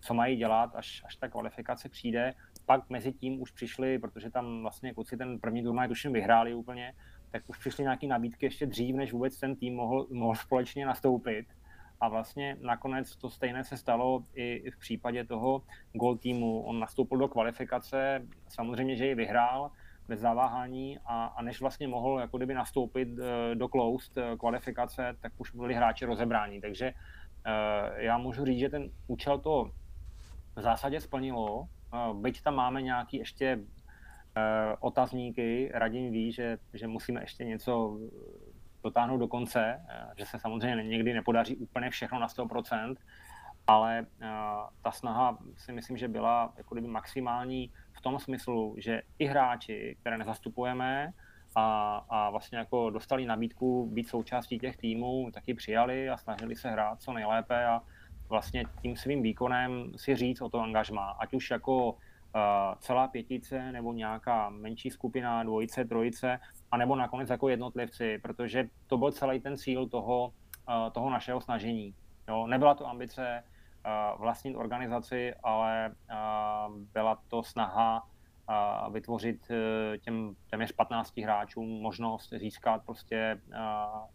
[0.00, 2.34] co mají dělat, až, až ta kvalifikace přijde.
[2.66, 6.92] Pak mezi tím už přišli, protože tam vlastně kluci ten první turnaj tuším vyhráli úplně,
[7.30, 11.46] tak už přišly nějaké nabídky ještě dřív, než vůbec ten tým mohl, mohl společně nastoupit.
[12.00, 15.62] A vlastně nakonec to stejné se stalo i v případě toho
[15.92, 16.62] gol týmu.
[16.62, 19.70] On nastoupil do kvalifikace, samozřejmě, že ji vyhrál
[20.08, 25.16] bez zaváhání a, a než vlastně mohl jako kdyby nastoupit eh, do closed eh, kvalifikace,
[25.20, 26.60] tak už byli hráči rozebráni.
[26.60, 27.23] Takže Eh,
[27.96, 29.70] já můžu říct, že ten účel to
[30.56, 33.58] v zásadě splnilo, eh, byť tam máme nějaký ještě
[34.36, 37.98] eh, otazníky, Radim ví, že, že musíme ještě něco
[38.82, 39.80] dotáhnout do konce,
[40.18, 42.96] že se samozřejmě někdy nepodaří úplně všechno na 100%,
[43.66, 44.06] ale
[44.82, 49.96] ta snaha si myslím, že byla jako kdyby maximální v tom smyslu, že i hráči,
[50.00, 51.12] které nezastupujeme,
[51.54, 56.70] a, a vlastně jako dostali nabídku být součástí těch týmů, taky přijali a snažili se
[56.70, 57.82] hrát co nejlépe a
[58.28, 61.98] vlastně tím svým výkonem si říct o to angažmá, ať už jako uh,
[62.78, 66.40] celá pětice nebo nějaká menší skupina, dvojice, trojice,
[66.70, 70.32] anebo nakonec jako jednotlivci, protože to byl celý ten cíl toho,
[70.68, 71.94] uh, toho našeho snažení.
[72.28, 78.02] Jo, nebyla to ambice uh, vlastnit organizaci, ale uh, byla to snaha
[78.48, 83.40] a vytvořit e, těm téměř 15 hráčům možnost získat prostě e,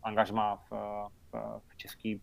[0.04, 0.72] angažma v,
[1.32, 2.22] v, v český,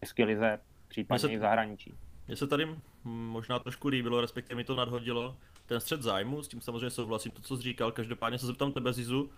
[0.00, 1.94] české lize, případně se, i v zahraničí.
[2.26, 5.36] Mně se tady možná trošku líbilo, respektive mi to nadhodilo,
[5.66, 8.92] ten střed zájmu, s tím samozřejmě souhlasím, to, co jsi říkal, každopádně se zeptám tebe,
[8.92, 9.30] Zizu,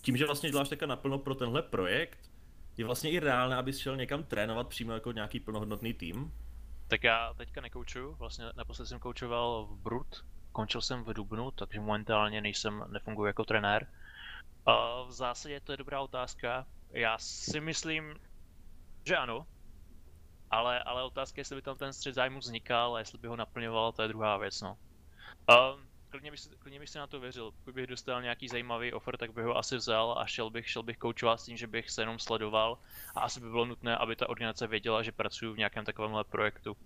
[0.00, 2.30] tím, že vlastně děláš taka naplno pro tenhle projekt,
[2.76, 6.32] je vlastně i reálné, abys šel někam trénovat přímo jako nějaký plnohodnotný tým?
[6.88, 11.80] Tak já teďka nekoučuju, vlastně naposled jsem koučoval v Brut, končil jsem v Dubnu, takže
[11.80, 13.86] momentálně nejsem, nefunguji jako trenér.
[14.66, 16.66] A v zásadě to je dobrá otázka.
[16.90, 18.14] Já si myslím,
[19.04, 19.46] že ano,
[20.50, 23.36] ale, ale otázka je, jestli by tam ten střed zájmu vznikal a jestli by ho
[23.36, 24.78] naplňoval, to je druhá věc, no.
[25.48, 27.52] Um, klidně, bych, klidně bych si na to věřil.
[27.52, 30.82] Pokud bych dostal nějaký zajímavý offer, tak bych ho asi vzal a šel bych, šel
[30.82, 32.78] bych koučovat s tím, že bych se jenom sledoval
[33.14, 36.76] a asi by bylo nutné, aby ta organizace věděla, že pracuji v nějakém takovémhle projektu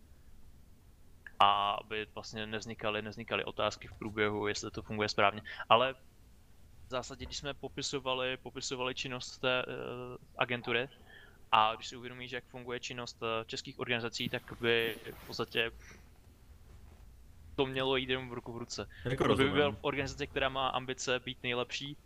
[1.43, 5.43] a aby vlastně nevznikaly, nevznikaly otázky v průběhu, jestli to funguje správně.
[5.68, 5.95] Ale
[6.86, 9.72] v zásadě, když jsme popisovali, popisovali činnost té uh,
[10.38, 10.88] agentury
[11.53, 15.70] a když si uvědomíš, jak funguje činnost uh, českých organizací, tak by v podstatě
[17.57, 18.88] to mělo jít jenom v ruku v ruce.
[19.05, 21.97] Jako Kdyby byl organizace, která má ambice být nejlepší,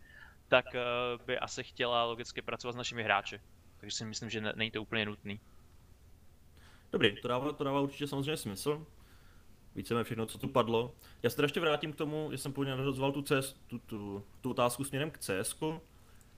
[0.49, 3.41] tak uh, by asi chtěla logicky pracovat s našimi hráči.
[3.81, 5.41] Takže si myslím, že ne, není to úplně nutný.
[6.93, 8.87] Dobrý, to dává, to dává určitě samozřejmě smysl
[9.77, 10.95] víceméně všechno, co tu padlo.
[11.23, 14.25] Já se teda ještě vrátím k tomu, že jsem původně nadhozoval tu, CS, tu, tu,
[14.41, 15.57] tu, otázku směrem k CS,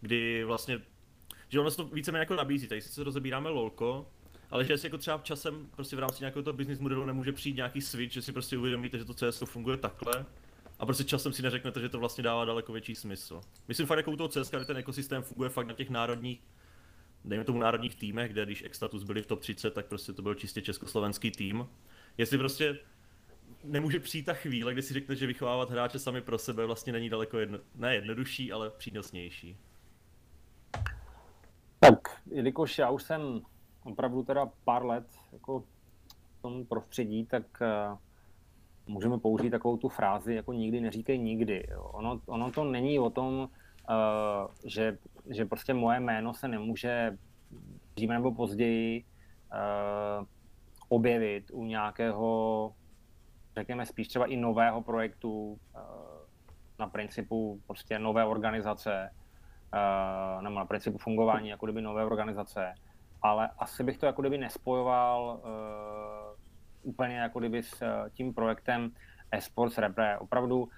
[0.01, 0.81] kdy vlastně,
[1.49, 4.07] že ono se to víceméně jako nabízí, tady sice rozebíráme lolko,
[4.51, 7.57] ale že si jako třeba časem prostě v rámci nějakého toho business modelu nemůže přijít
[7.57, 10.27] nějaký switch, že si prostě uvědomíte, že to CS funguje takhle
[10.79, 13.41] a prostě časem si neřeknete, že to vlastně dává daleko větší smysl.
[13.69, 16.41] Myslím fakt jako u toho CS, kde ten ekosystém funguje fakt na těch národních
[17.25, 20.35] dejme tomu národních týmech, kde když Extatus byli v top 30, tak prostě to byl
[20.35, 21.67] čistě československý tým.
[22.19, 22.79] Jestli prostě
[23.65, 27.09] nemůže přijít ta chvíle, kdy si řekne, že vychovávat hráče sami pro sebe vlastně není
[27.09, 29.57] daleko jedno, ne jednodušší, ale přínosnější.
[31.81, 33.41] Tak, jelikož já už jsem
[33.85, 35.61] opravdu teda pár let jako
[36.39, 37.99] v tom prostředí, tak uh,
[38.87, 41.69] můžeme použít takovou tu frázi, jako nikdy neříkej nikdy.
[41.77, 44.99] Ono, ono to není o tom, uh, že,
[45.31, 47.19] že prostě moje jméno se nemůže
[47.95, 49.05] dříve nebo později
[49.53, 50.27] uh,
[50.89, 52.75] objevit u nějakého,
[53.59, 55.81] řekněme spíš třeba i nového projektu uh,
[56.79, 59.11] na principu prostě nové organizace,
[59.75, 62.75] uh, nebo na principu fungování jako kdyby nové organizace,
[63.23, 67.83] ale asi bych to jako kdyby nespojoval uh, úplně jako kdyby s
[68.13, 68.91] tím projektem
[69.33, 70.19] eSports Repre.
[70.19, 70.69] Opravdu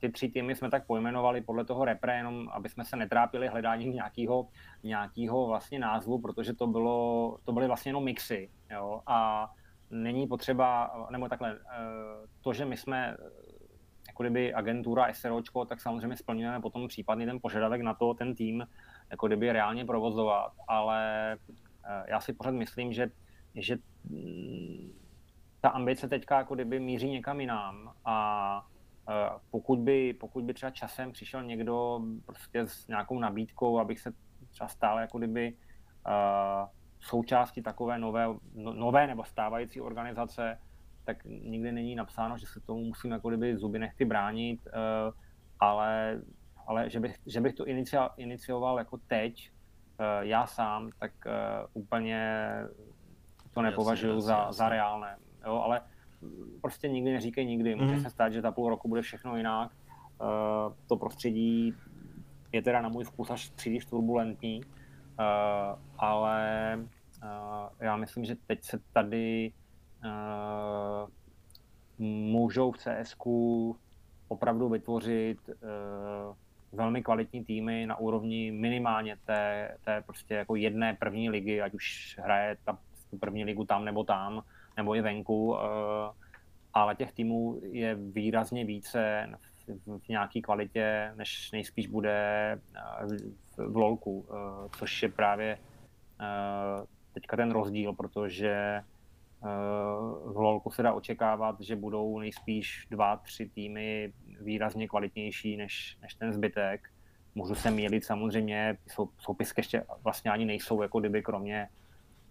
[0.00, 3.92] ty tři týmy jsme tak pojmenovali podle toho Repre, jenom aby jsme se netrápili hledáním
[3.92, 4.48] nějakého,
[4.82, 8.50] nějakého vlastně názvu, protože to, bylo, to byly vlastně jenom mixy.
[8.70, 9.02] Jo?
[9.06, 9.50] A
[9.92, 11.60] není potřeba, nebo takhle, uh,
[12.40, 13.16] to, že my jsme
[14.08, 18.66] jako kdyby agentura SROčko, tak samozřejmě splňujeme potom případný ten požadavek na to, ten tým
[19.10, 21.36] jako kdyby reálně provozovat, ale
[21.84, 23.10] Eh, já si pořád myslím, že,
[23.54, 24.92] že mm,
[25.60, 28.66] ta ambice teďka jako kdyby míří někam jinam a
[29.08, 34.12] eh, pokud by, pokud by třeba časem přišel někdo prostě s nějakou nabídkou, abych se
[34.50, 35.54] třeba stále jako kdyby
[36.06, 36.68] uh,
[37.02, 40.58] součástí takové nové, no, nové nebo stávající organizace,
[41.04, 45.14] tak nikdy není napsáno, že se tomu musím jako kdyby zuby nechty bránit, uh,
[45.60, 46.20] ale,
[46.66, 47.64] ale že, bych, že bych to
[48.16, 49.52] inicioval jako teď,
[50.02, 51.30] Eh, já sám, tak eh,
[51.72, 52.46] úplně
[53.54, 54.52] to nepovažuji za, jasně.
[54.52, 55.16] za reálné.
[55.46, 55.80] Jo, ale
[56.60, 57.74] prostě nikdy neříkej nikdy.
[57.74, 58.00] Může mm.
[58.00, 59.70] se stát, že za půl roku bude všechno jinak.
[60.86, 61.74] To prostředí
[62.52, 64.60] je teda na můj vkus až příliš turbulentní,
[65.18, 66.78] uh, ale
[67.22, 69.52] uh, já myslím, že teď se tady
[70.04, 71.10] uh,
[72.08, 73.76] můžou v CSku
[74.28, 76.36] opravdu vytvořit uh,
[76.72, 82.18] velmi kvalitní týmy na úrovni minimálně té, té prostě jako jedné první ligy, ať už
[82.22, 82.78] hraje ta
[83.20, 84.42] první ligu tam nebo tam,
[84.76, 85.62] nebo je venku, eh,
[86.74, 89.51] ale těch týmů je výrazně více v
[90.08, 92.12] nějaké kvalitě, než nejspíš bude
[92.52, 93.16] eh,
[93.56, 95.58] v LOLku, eh, což je právě
[97.12, 98.82] teďka ten rozdíl, protože
[100.24, 106.14] v LOLku se dá očekávat, že budou nejspíš dva, tři týmy výrazně kvalitnější než, než
[106.14, 106.88] ten zbytek.
[107.34, 111.68] Můžu se mělit samozřejmě, sou, soupisky ještě vlastně ani nejsou, jako kdyby kromě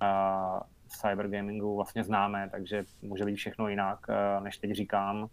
[0.02, 5.30] uh, cybergamingu vlastně známé, takže může být všechno jinak, uh, než teď říkám.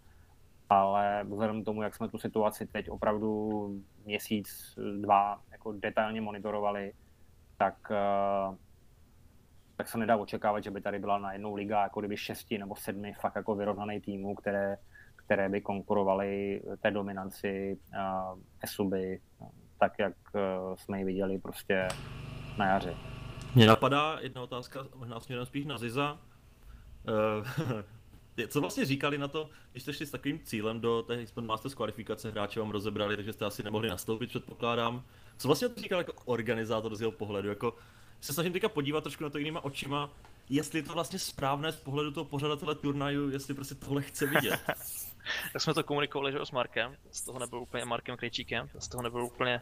[0.69, 6.93] Ale vzhledem k tomu, jak jsme tu situaci teď opravdu měsíc, dva jako detailně monitorovali,
[7.57, 8.55] tak uh,
[9.75, 12.75] tak se nedá očekávat, že by tady byla na jednou liga jako kdyby šesti nebo
[12.75, 14.77] sedmi fakt jako vyrovnaný týmů, které,
[15.15, 19.21] které by konkurovaly té dominanci uh, Esuby,
[19.79, 21.87] tak jak uh, jsme ji viděli prostě
[22.57, 22.95] na jaře.
[23.55, 26.17] Mně napadá jedna otázka, možná směrem spíš na Ziza.
[28.47, 31.73] Co vlastně říkali na to, když jste šli s takovým cílem do té Xbox Masters
[31.73, 35.03] kvalifikace, hráči vám rozebrali, takže jste asi nemohli nastoupit, předpokládám.
[35.37, 37.49] Co vlastně to říkal jako organizátor z jeho pohledu?
[37.49, 37.75] Jako,
[38.21, 40.09] se snažím teďka podívat trošku na to jinýma očima,
[40.49, 44.59] jestli je to vlastně správné z pohledu toho pořadatele turnaju, jestli prostě tohle chce vidět.
[45.53, 49.03] tak jsme to komunikovali že s Markem, z toho nebyl úplně Markem Krejčíkem, z toho
[49.03, 49.61] nebyl úplně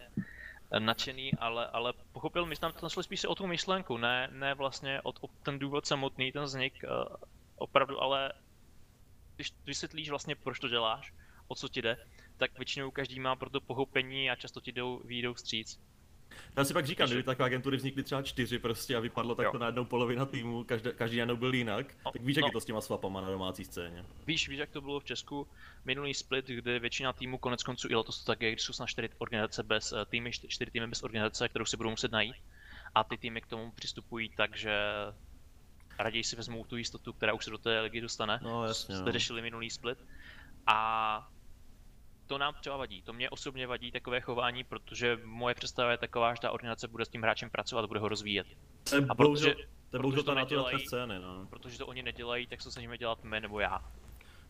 [0.72, 4.54] eh, nadšený, ale, ale pochopil, my jsme tam šli spíš o tu myšlenku, ne, ne
[4.54, 7.16] vlastně o, o ten důvod samotný, ten vznik, uh,
[7.56, 8.34] opravdu, ale
[9.38, 11.14] když vysvětlíš vlastně, proč to děláš,
[11.48, 11.98] o co ti jde,
[12.38, 15.80] tak většinou každý má pro to pochopení a často ti jdou, výjdou vstříc.
[16.58, 19.86] Já si pak říkám, kdyby takové agentury vznikly třeba čtyři prostě a vypadlo takto najednou
[19.86, 22.48] polovina týmu, každý, každý najednou byl jinak, no, tak víš, jak no.
[22.48, 24.06] je to s těma swapama na domácí scéně.
[24.28, 25.48] Víš, víš, jak to bylo v Česku,
[25.86, 28.88] minulý split, kde většina týmů konec konců i letos to tak je, když jsou na
[28.88, 32.36] čtyři organizace bez eh, týmy, čtyři týmy bez organizace, kterou si budou muset najít.
[32.96, 34.74] A ty týmy k tomu přistupují tak, že
[36.00, 38.40] raději si vezmou tu jistotu, která už se do té ligy dostane.
[38.44, 38.96] No jasně.
[38.96, 39.12] Jste no.
[39.12, 40.06] řešili minulý split.
[40.68, 41.30] A
[42.28, 43.02] to nám třeba vadí.
[43.02, 47.06] To mě osobně vadí takové chování, protože moje představa je taková, že ta organizace bude
[47.06, 48.48] s tím hráčem pracovat a bude ho rozvíjet.
[49.10, 49.56] A protože,
[49.92, 51.48] to ta natura té scény, no.
[51.50, 53.80] Protože to oni nedělají, tak se snažíme dělat my nebo já.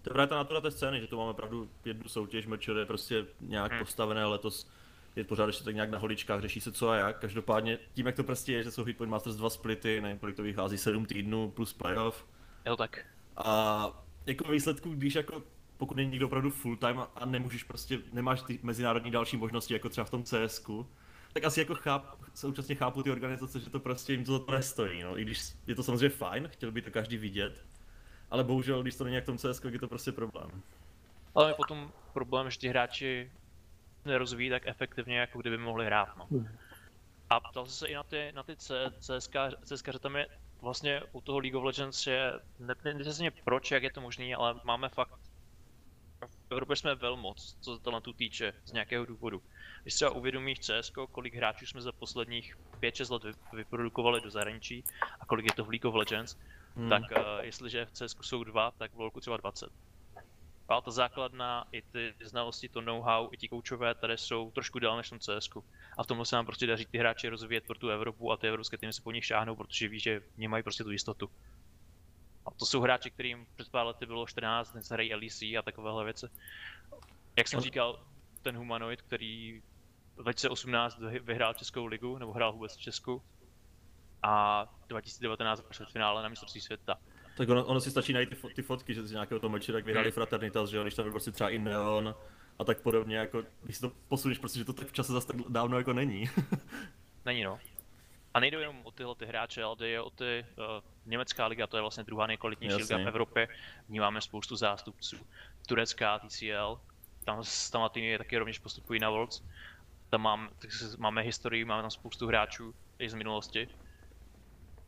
[0.01, 2.85] To je právě ta natura té scény, že tu máme opravdu jednu soutěž, Merchor je
[2.85, 3.79] prostě nějak hmm.
[3.79, 4.69] postavené letos
[5.17, 7.19] je pořád ještě tak nějak na holičkách, řeší se co a jak.
[7.19, 10.43] Každopádně tím, jak to prostě je, že jsou Hitpoint Masters dva splity, nevím, kolik to
[10.43, 12.25] vychází, 7 týdnů plus playoff.
[12.65, 13.05] Je to tak.
[13.37, 13.89] A
[14.25, 15.43] jako výsledku, když jako
[15.77, 19.89] pokud není někdo opravdu full time a nemůžeš prostě, nemáš ty mezinárodní další možnosti, jako
[19.89, 20.87] třeba v tom CSku,
[21.33, 24.51] tak asi jako cháp, současně chápu ty organizace, že to prostě jim to za to
[24.51, 25.19] nestojí, no.
[25.19, 27.65] I když je to samozřejmě fajn, chtěl by to každý vidět,
[28.31, 30.61] ale bohužel, když to není jak v tom CS, je to prostě problém.
[31.35, 33.31] Ale je potom problém, že ti hráči
[34.07, 36.27] nerozvíjí tak efektivně, jako kdyby mohli hrát, no.
[37.29, 38.55] A ptal se i na ty, na ty
[38.99, 40.27] CSK, CSK, že tam je
[40.61, 44.35] vlastně u toho League of Legends, že ne, ne, ne proč, jak je to možné,
[44.35, 45.19] ale máme fakt
[46.49, 49.41] Evropě jsme velmoc, co se talentu týče, z nějakého důvodu.
[49.81, 54.83] Když třeba uvědomíš CS, kolik hráčů jsme za posledních 5-6 let vyprodukovali do zahraničí
[55.19, 56.37] a kolik je to v League of Legends,
[56.75, 56.89] hmm.
[56.89, 59.69] tak uh, jestliže v CS jsou dva, tak v LoLku třeba 20.
[60.69, 64.97] A ta základna, i ty znalosti, to know-how, i ti koučové tady jsou trošku dál
[64.97, 65.49] než v tom CS.
[65.97, 68.47] A v tomhle se nám prostě daří ty hráči rozvíjet pro tu Evropu a ty
[68.47, 71.29] evropské týmy se po nich šáhnou, protože ví, že nemají prostě tu jistotu.
[72.45, 76.03] A to jsou hráči, kterým před pár lety bylo 14, dnes hrají LEC a takovéhle
[76.03, 76.25] věci.
[77.37, 78.03] Jak jsem říkal,
[78.41, 79.61] ten humanoid, který
[80.15, 83.23] v 2018 vyhrál Českou ligu, nebo hrál vůbec v Česku,
[84.23, 86.99] a 2019 v finále na mistrovství světa.
[87.37, 89.77] Tak ono, ono si stačí najít ty, fo- ty fotky, že z nějakého toho mečera,
[89.77, 90.13] jak vyhráli hmm.
[90.13, 92.15] Fraternitas, že jo, když tam byl prostě třeba i Neon
[92.59, 95.27] a tak podobně, jako když si to posuneš, prostě, že to tak v čase zase
[95.27, 96.29] tak dávno jako není.
[97.25, 97.59] není no.
[98.33, 100.63] A nejde jenom o tyhle ty hráče, ale jde o ty uh,
[101.05, 103.47] německá liga, to je vlastně druhá nejkvalitnější liga v Evropě.
[103.89, 105.17] Vnímáme spoustu zástupců.
[105.67, 106.79] Turecká TCL,
[107.25, 109.43] tam, tam týmy taky rovněž postupují na Worlds.
[110.09, 113.67] Tam mám, tak máme historii, máme tam spoustu hráčů i z minulosti.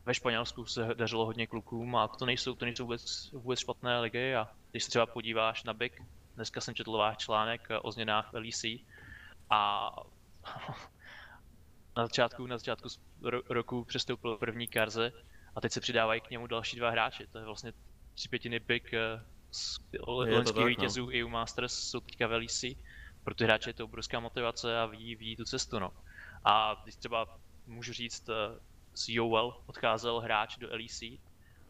[0.10, 4.36] Ve Španělsku se dařilo hodně klukům a to nejsou, to nejsou vůbec, vůbec špatné ligy
[4.36, 6.02] a když se třeba podíváš na BIG,
[6.36, 8.64] dneska jsem četl váš článek o změnách v LEC
[9.50, 9.92] a
[11.98, 12.88] na začátku, na začátku
[13.50, 15.12] roku přestoupil první Karze
[15.56, 17.28] a teď se přidávají k němu další dva hráči.
[17.28, 17.74] To je vlastně
[18.14, 20.66] tři pětiny big eh, z loňských no.
[20.66, 21.12] vítězů no.
[21.14, 22.66] EU Masters jsou teďka v LEC.
[23.24, 25.80] Pro ty hráče je to obrovská motivace a ví, ví tu cestu.
[25.80, 25.92] No.
[26.44, 28.69] A když třeba můžu říct, eh,
[29.00, 31.04] z UL odcházel hráč do LEC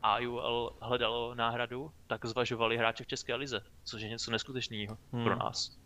[0.01, 5.23] a UL hledalo náhradu, tak zvažovali hráče v České lize, což je něco neskutečného hmm.
[5.23, 5.79] pro nás.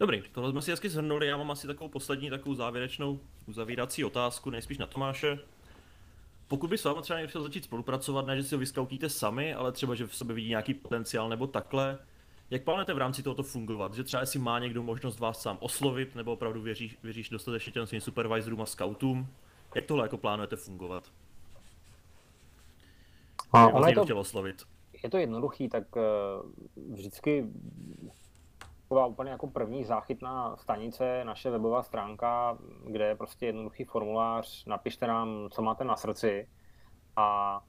[0.00, 4.50] Dobrý, tohle jsme si hezky zhrnuli, já mám asi takovou poslední takovou závěrečnou uzavírací otázku,
[4.50, 5.38] nejspíš na Tomáše.
[6.48, 9.72] Pokud by s vámi třeba chtěl začít spolupracovat, ne že si ho vyskautíte sami, ale
[9.72, 11.98] třeba, že v sobě vidí nějaký potenciál nebo takhle,
[12.50, 13.94] jak plánujete v rámci tohoto fungovat?
[13.94, 17.86] Že třeba jestli má někdo možnost vás sám oslovit, nebo opravdu věříš, věříš dostatečně těm
[17.86, 19.28] svým supervisorům a scoutům?
[19.74, 21.04] Jak tohle jako plánujete fungovat?
[23.52, 24.62] A ono je to, chtěl oslovit.
[25.02, 26.02] Je to jednoduchý, tak uh,
[26.92, 27.46] vždycky
[28.82, 35.06] taková úplně jako první záchytná stanice, naše webová stránka, kde je prostě jednoduchý formulář, napište
[35.06, 36.48] nám, co máte na srdci
[37.16, 37.60] a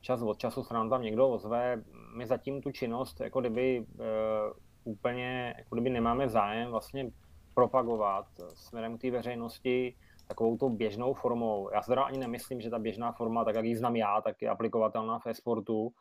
[0.00, 1.82] čas od času se nám tam někdo ozve.
[2.16, 4.06] My zatím tu činnost jako kdyby uh,
[4.84, 7.10] úplně, jako kdyby nemáme zájem vlastně
[7.54, 9.94] propagovat směrem k té veřejnosti
[10.28, 11.70] takovou tou běžnou formou.
[11.74, 14.42] Já se teda ani nemyslím, že ta běžná forma, tak jak ji znám já, tak
[14.42, 15.92] je aplikovatelná v e-sportu.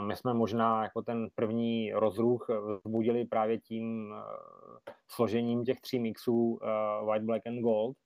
[0.00, 2.46] My jsme možná jako ten první rozruch
[2.84, 7.96] vzbudili právě tím eh, složením těch tří mixů eh, White, Black and Gold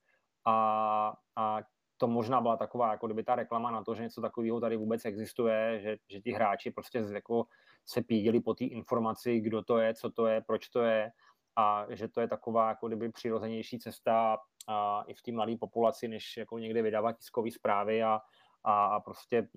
[0.47, 1.61] a, a
[1.97, 5.05] to možná byla taková, jako kdyby ta reklama na to, že něco takového tady vůbec
[5.05, 7.47] existuje, že, že ti hráči prostě jako
[7.87, 11.11] se pídili po té informaci, kdo to je, co to je, proč to je
[11.57, 16.09] a že to je taková jako kdyby přirozenější cesta a i v té mladé populaci,
[16.09, 18.21] než jako někde vydávat tiskové zprávy a,
[18.65, 19.49] a prostě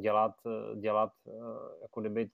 [0.00, 0.32] dělat,
[0.80, 1.12] dělat
[1.82, 2.30] jako kdyby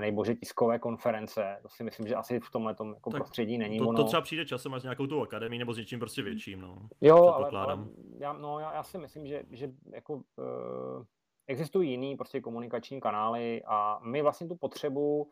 [0.00, 1.58] nejbože tiskové konference.
[1.62, 3.78] To si myslím, že asi v tomhle jako prostředí není.
[3.78, 3.98] To, ono...
[3.98, 6.60] to třeba přijde časem až nějakou tu akademii nebo s něčím prostě větším.
[6.60, 6.88] No.
[7.00, 7.78] Jo, ale, ale
[8.18, 11.04] já, no, já, já, si myslím, že, že jako, uh,
[11.46, 15.30] existují jiný prostě komunikační kanály a my vlastně tu potřebu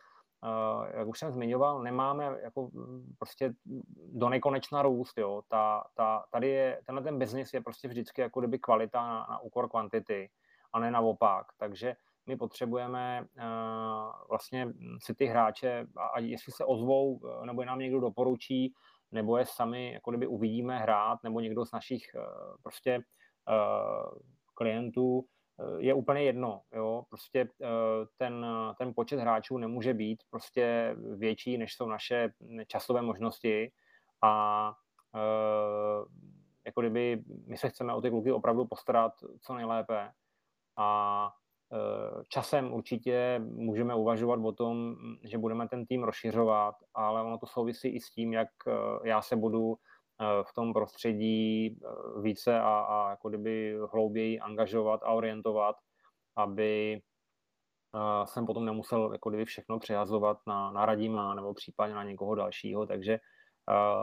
[0.94, 2.70] jak už jsem zmiňoval, nemáme jako
[3.18, 3.54] prostě
[4.12, 5.42] do nekonečna růst, jo.
[5.48, 9.38] Ta, ta, tady je, tenhle ten biznis je prostě vždycky jako kdyby kvalita na, na
[9.38, 10.30] úkor kvantity
[10.72, 14.72] a ne naopak, takže my potřebujeme uh, vlastně
[15.02, 18.74] si ty hráče, a, a jestli se ozvou, nebo je nám někdo doporučí,
[19.12, 24.18] nebo je sami jako kdyby uvidíme hrát, nebo někdo z našich uh, prostě uh,
[24.54, 25.24] klientů,
[25.78, 26.62] je úplně jedno.
[26.72, 27.04] Jo?
[27.08, 27.66] Prostě eh,
[28.16, 28.46] ten,
[28.78, 32.32] ten počet hráčů nemůže být prostě větší, než jsou naše
[32.66, 33.72] časové možnosti
[34.22, 34.72] a
[35.14, 36.04] eh,
[36.66, 40.12] jako kdyby my se chceme o ty kluky opravdu postarat co nejlépe
[40.76, 41.30] a
[41.72, 47.46] eh, časem určitě můžeme uvažovat o tom, že budeme ten tým rozšiřovat, ale ono to
[47.46, 48.48] souvisí i s tím, jak
[49.04, 55.00] já se budu Eh, v tom prostředí eh, více a, a jako kdyby hlouběji angažovat
[55.02, 55.76] a orientovat,
[56.36, 57.00] aby
[57.94, 62.34] eh, jsem potom nemusel jako kdyby všechno přihazovat na, na Radima nebo případně na někoho
[62.34, 63.18] dalšího, takže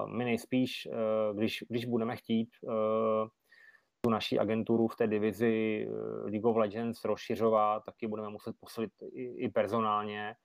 [0.05, 0.87] my nejspíš,
[1.33, 2.49] když, když budeme chtít
[4.01, 5.87] tu naší agenturu v té divizi
[6.23, 10.35] League of Legends rozšiřovat, taky budeme muset posilit i, i personálně,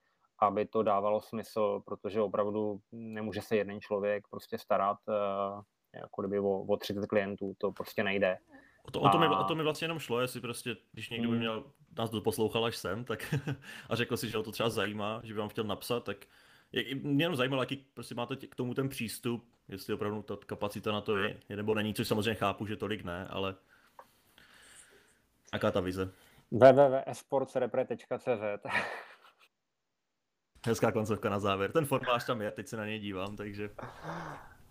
[0.41, 5.61] aby to dávalo smysl, protože opravdu nemůže se jeden člověk prostě starat uh,
[5.93, 8.37] jako kdyby o, o 30 klientů, to prostě nejde.
[8.83, 11.27] O to, o, to mi, o to mi vlastně jenom šlo, jestli prostě, když někdo
[11.27, 11.39] by hmm.
[11.39, 13.35] měl nás doposlouchal až sem, tak
[13.89, 16.17] a řekl si, že ho to třeba zajímá, že by vám chtěl napsat, tak
[16.71, 20.91] jak, mě jenom zajímalo, jaký prostě máte k tomu ten přístup, jestli opravdu ta kapacita
[20.91, 23.55] na to je, nebo není, což samozřejmě chápu, že tolik ne, ale
[25.53, 26.11] jaká ta vize?
[26.51, 28.65] www.esportsrepre.cz
[30.65, 31.71] Hezká koncovka na závěr.
[31.71, 33.69] Ten formář tam je, teď se na něj dívám, takže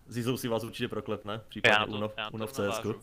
[0.08, 2.94] Zizou si vás určitě proklepne, případně Uno, Uno v CSku.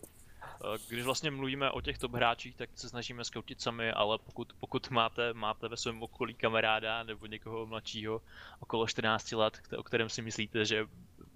[0.73, 4.53] Eh, když vlastně mluvíme o těch top hráčích, tak se snažíme skoutit sami, ale pokud,
[4.59, 8.21] pokud máte, máte ve svém okolí kamaráda nebo někoho mladšího
[8.59, 10.87] okolo 14 let, o kterém si myslíte, že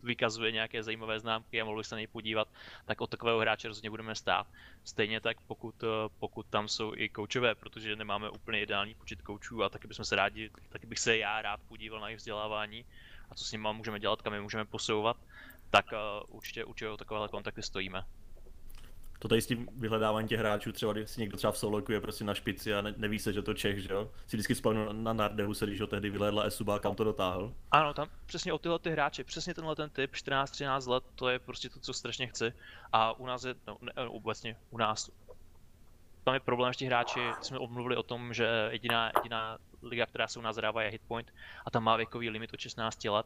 [0.04, 2.48] vykazuje nějaké zajímavé známky a mohli se na něj podívat,
[2.86, 4.48] tak od takového hráče rozhodně budeme stát.
[4.84, 5.88] Stejně tak, pokud, eh,
[6.20, 10.16] pokud tam jsou i koučové, protože nemáme úplně ideální počet koučů a taky bychom se
[10.16, 12.86] rádi, taky bych se já rád podíval na jejich vzdělávání
[13.30, 15.18] a co s nimi můžeme dělat, kam je můžeme posouvat,
[15.70, 18.06] tak uh, určitě, určitě o takovéhle kontakty stojíme
[19.20, 22.02] to tady s tím vyhledáváním těch hráčů, třeba když si někdo třeba v soloku je
[22.02, 24.12] prostě na špici a ne, neví se, že to Čech, že jo?
[24.28, 27.54] Si vždycky vzpomenu na Nardehu se, když ho tehdy vyhledla Esuba, kam to dotáhl.
[27.72, 31.40] Ano, tam přesně o tyhle ty hráče, přesně tenhle ten typ, 14-13 let, to je
[31.40, 32.54] prostě to, co strašně chci.
[32.94, 35.12] A u nás je, no, ne, obecně u nás,
[36.24, 40.28] tam je problém, že ti hráči, jsme omluvili o tom, že jediná, jediná liga, která
[40.28, 41.34] se u nás zadává, je Hitpoint
[41.66, 43.26] a tam má věkový limit od 16 let.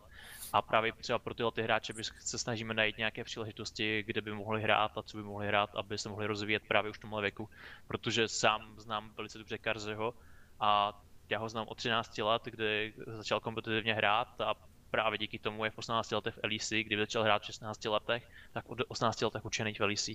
[0.53, 4.61] A právě třeba pro tyhle ty hráče se snažíme najít nějaké příležitosti, kde by mohli
[4.61, 7.49] hrát a co by mohli hrát, aby se mohli rozvíjet právě už v tomhle věku.
[7.87, 10.13] Protože sám znám velice dobře Karzeho
[10.59, 14.53] a já ho znám od 13 let, kdy začal kompetitivně hrát a
[14.91, 18.29] právě díky tomu je v 18 letech v LEC, kdyby začal hrát v 16 letech,
[18.51, 20.09] tak od 18 letech učený v LEC.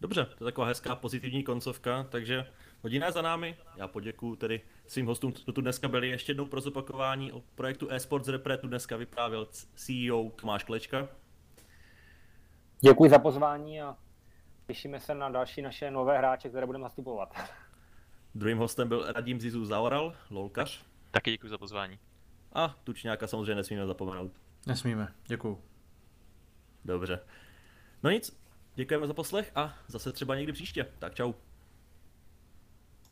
[0.00, 2.52] Dobře, to je taková hezká pozitivní koncovka, takže
[2.82, 3.56] hodina je za námi.
[3.76, 6.08] Já poděkuji tedy svým hostům, kdo tu dneska byli.
[6.08, 11.08] Ještě jednou pro zopakování o projektu eSports Repre tu dneska vyprávěl CEO Tomáš Klečka.
[12.80, 13.96] Děkuji za pozvání a
[14.66, 17.36] těšíme se na další naše nové hráče, které budeme zastupovat.
[18.34, 20.84] Druhým hostem byl Radim Zizu Zaoral, lolkař.
[21.10, 21.98] Taky děkuji za pozvání.
[22.52, 24.32] A Tučňáka samozřejmě nesmíme zapomenout.
[24.66, 25.62] Nesmíme, děkuji.
[26.84, 27.20] Dobře.
[28.02, 28.40] No nic,
[28.74, 30.86] děkujeme za poslech a zase třeba někdy příště.
[30.98, 31.32] Tak čau.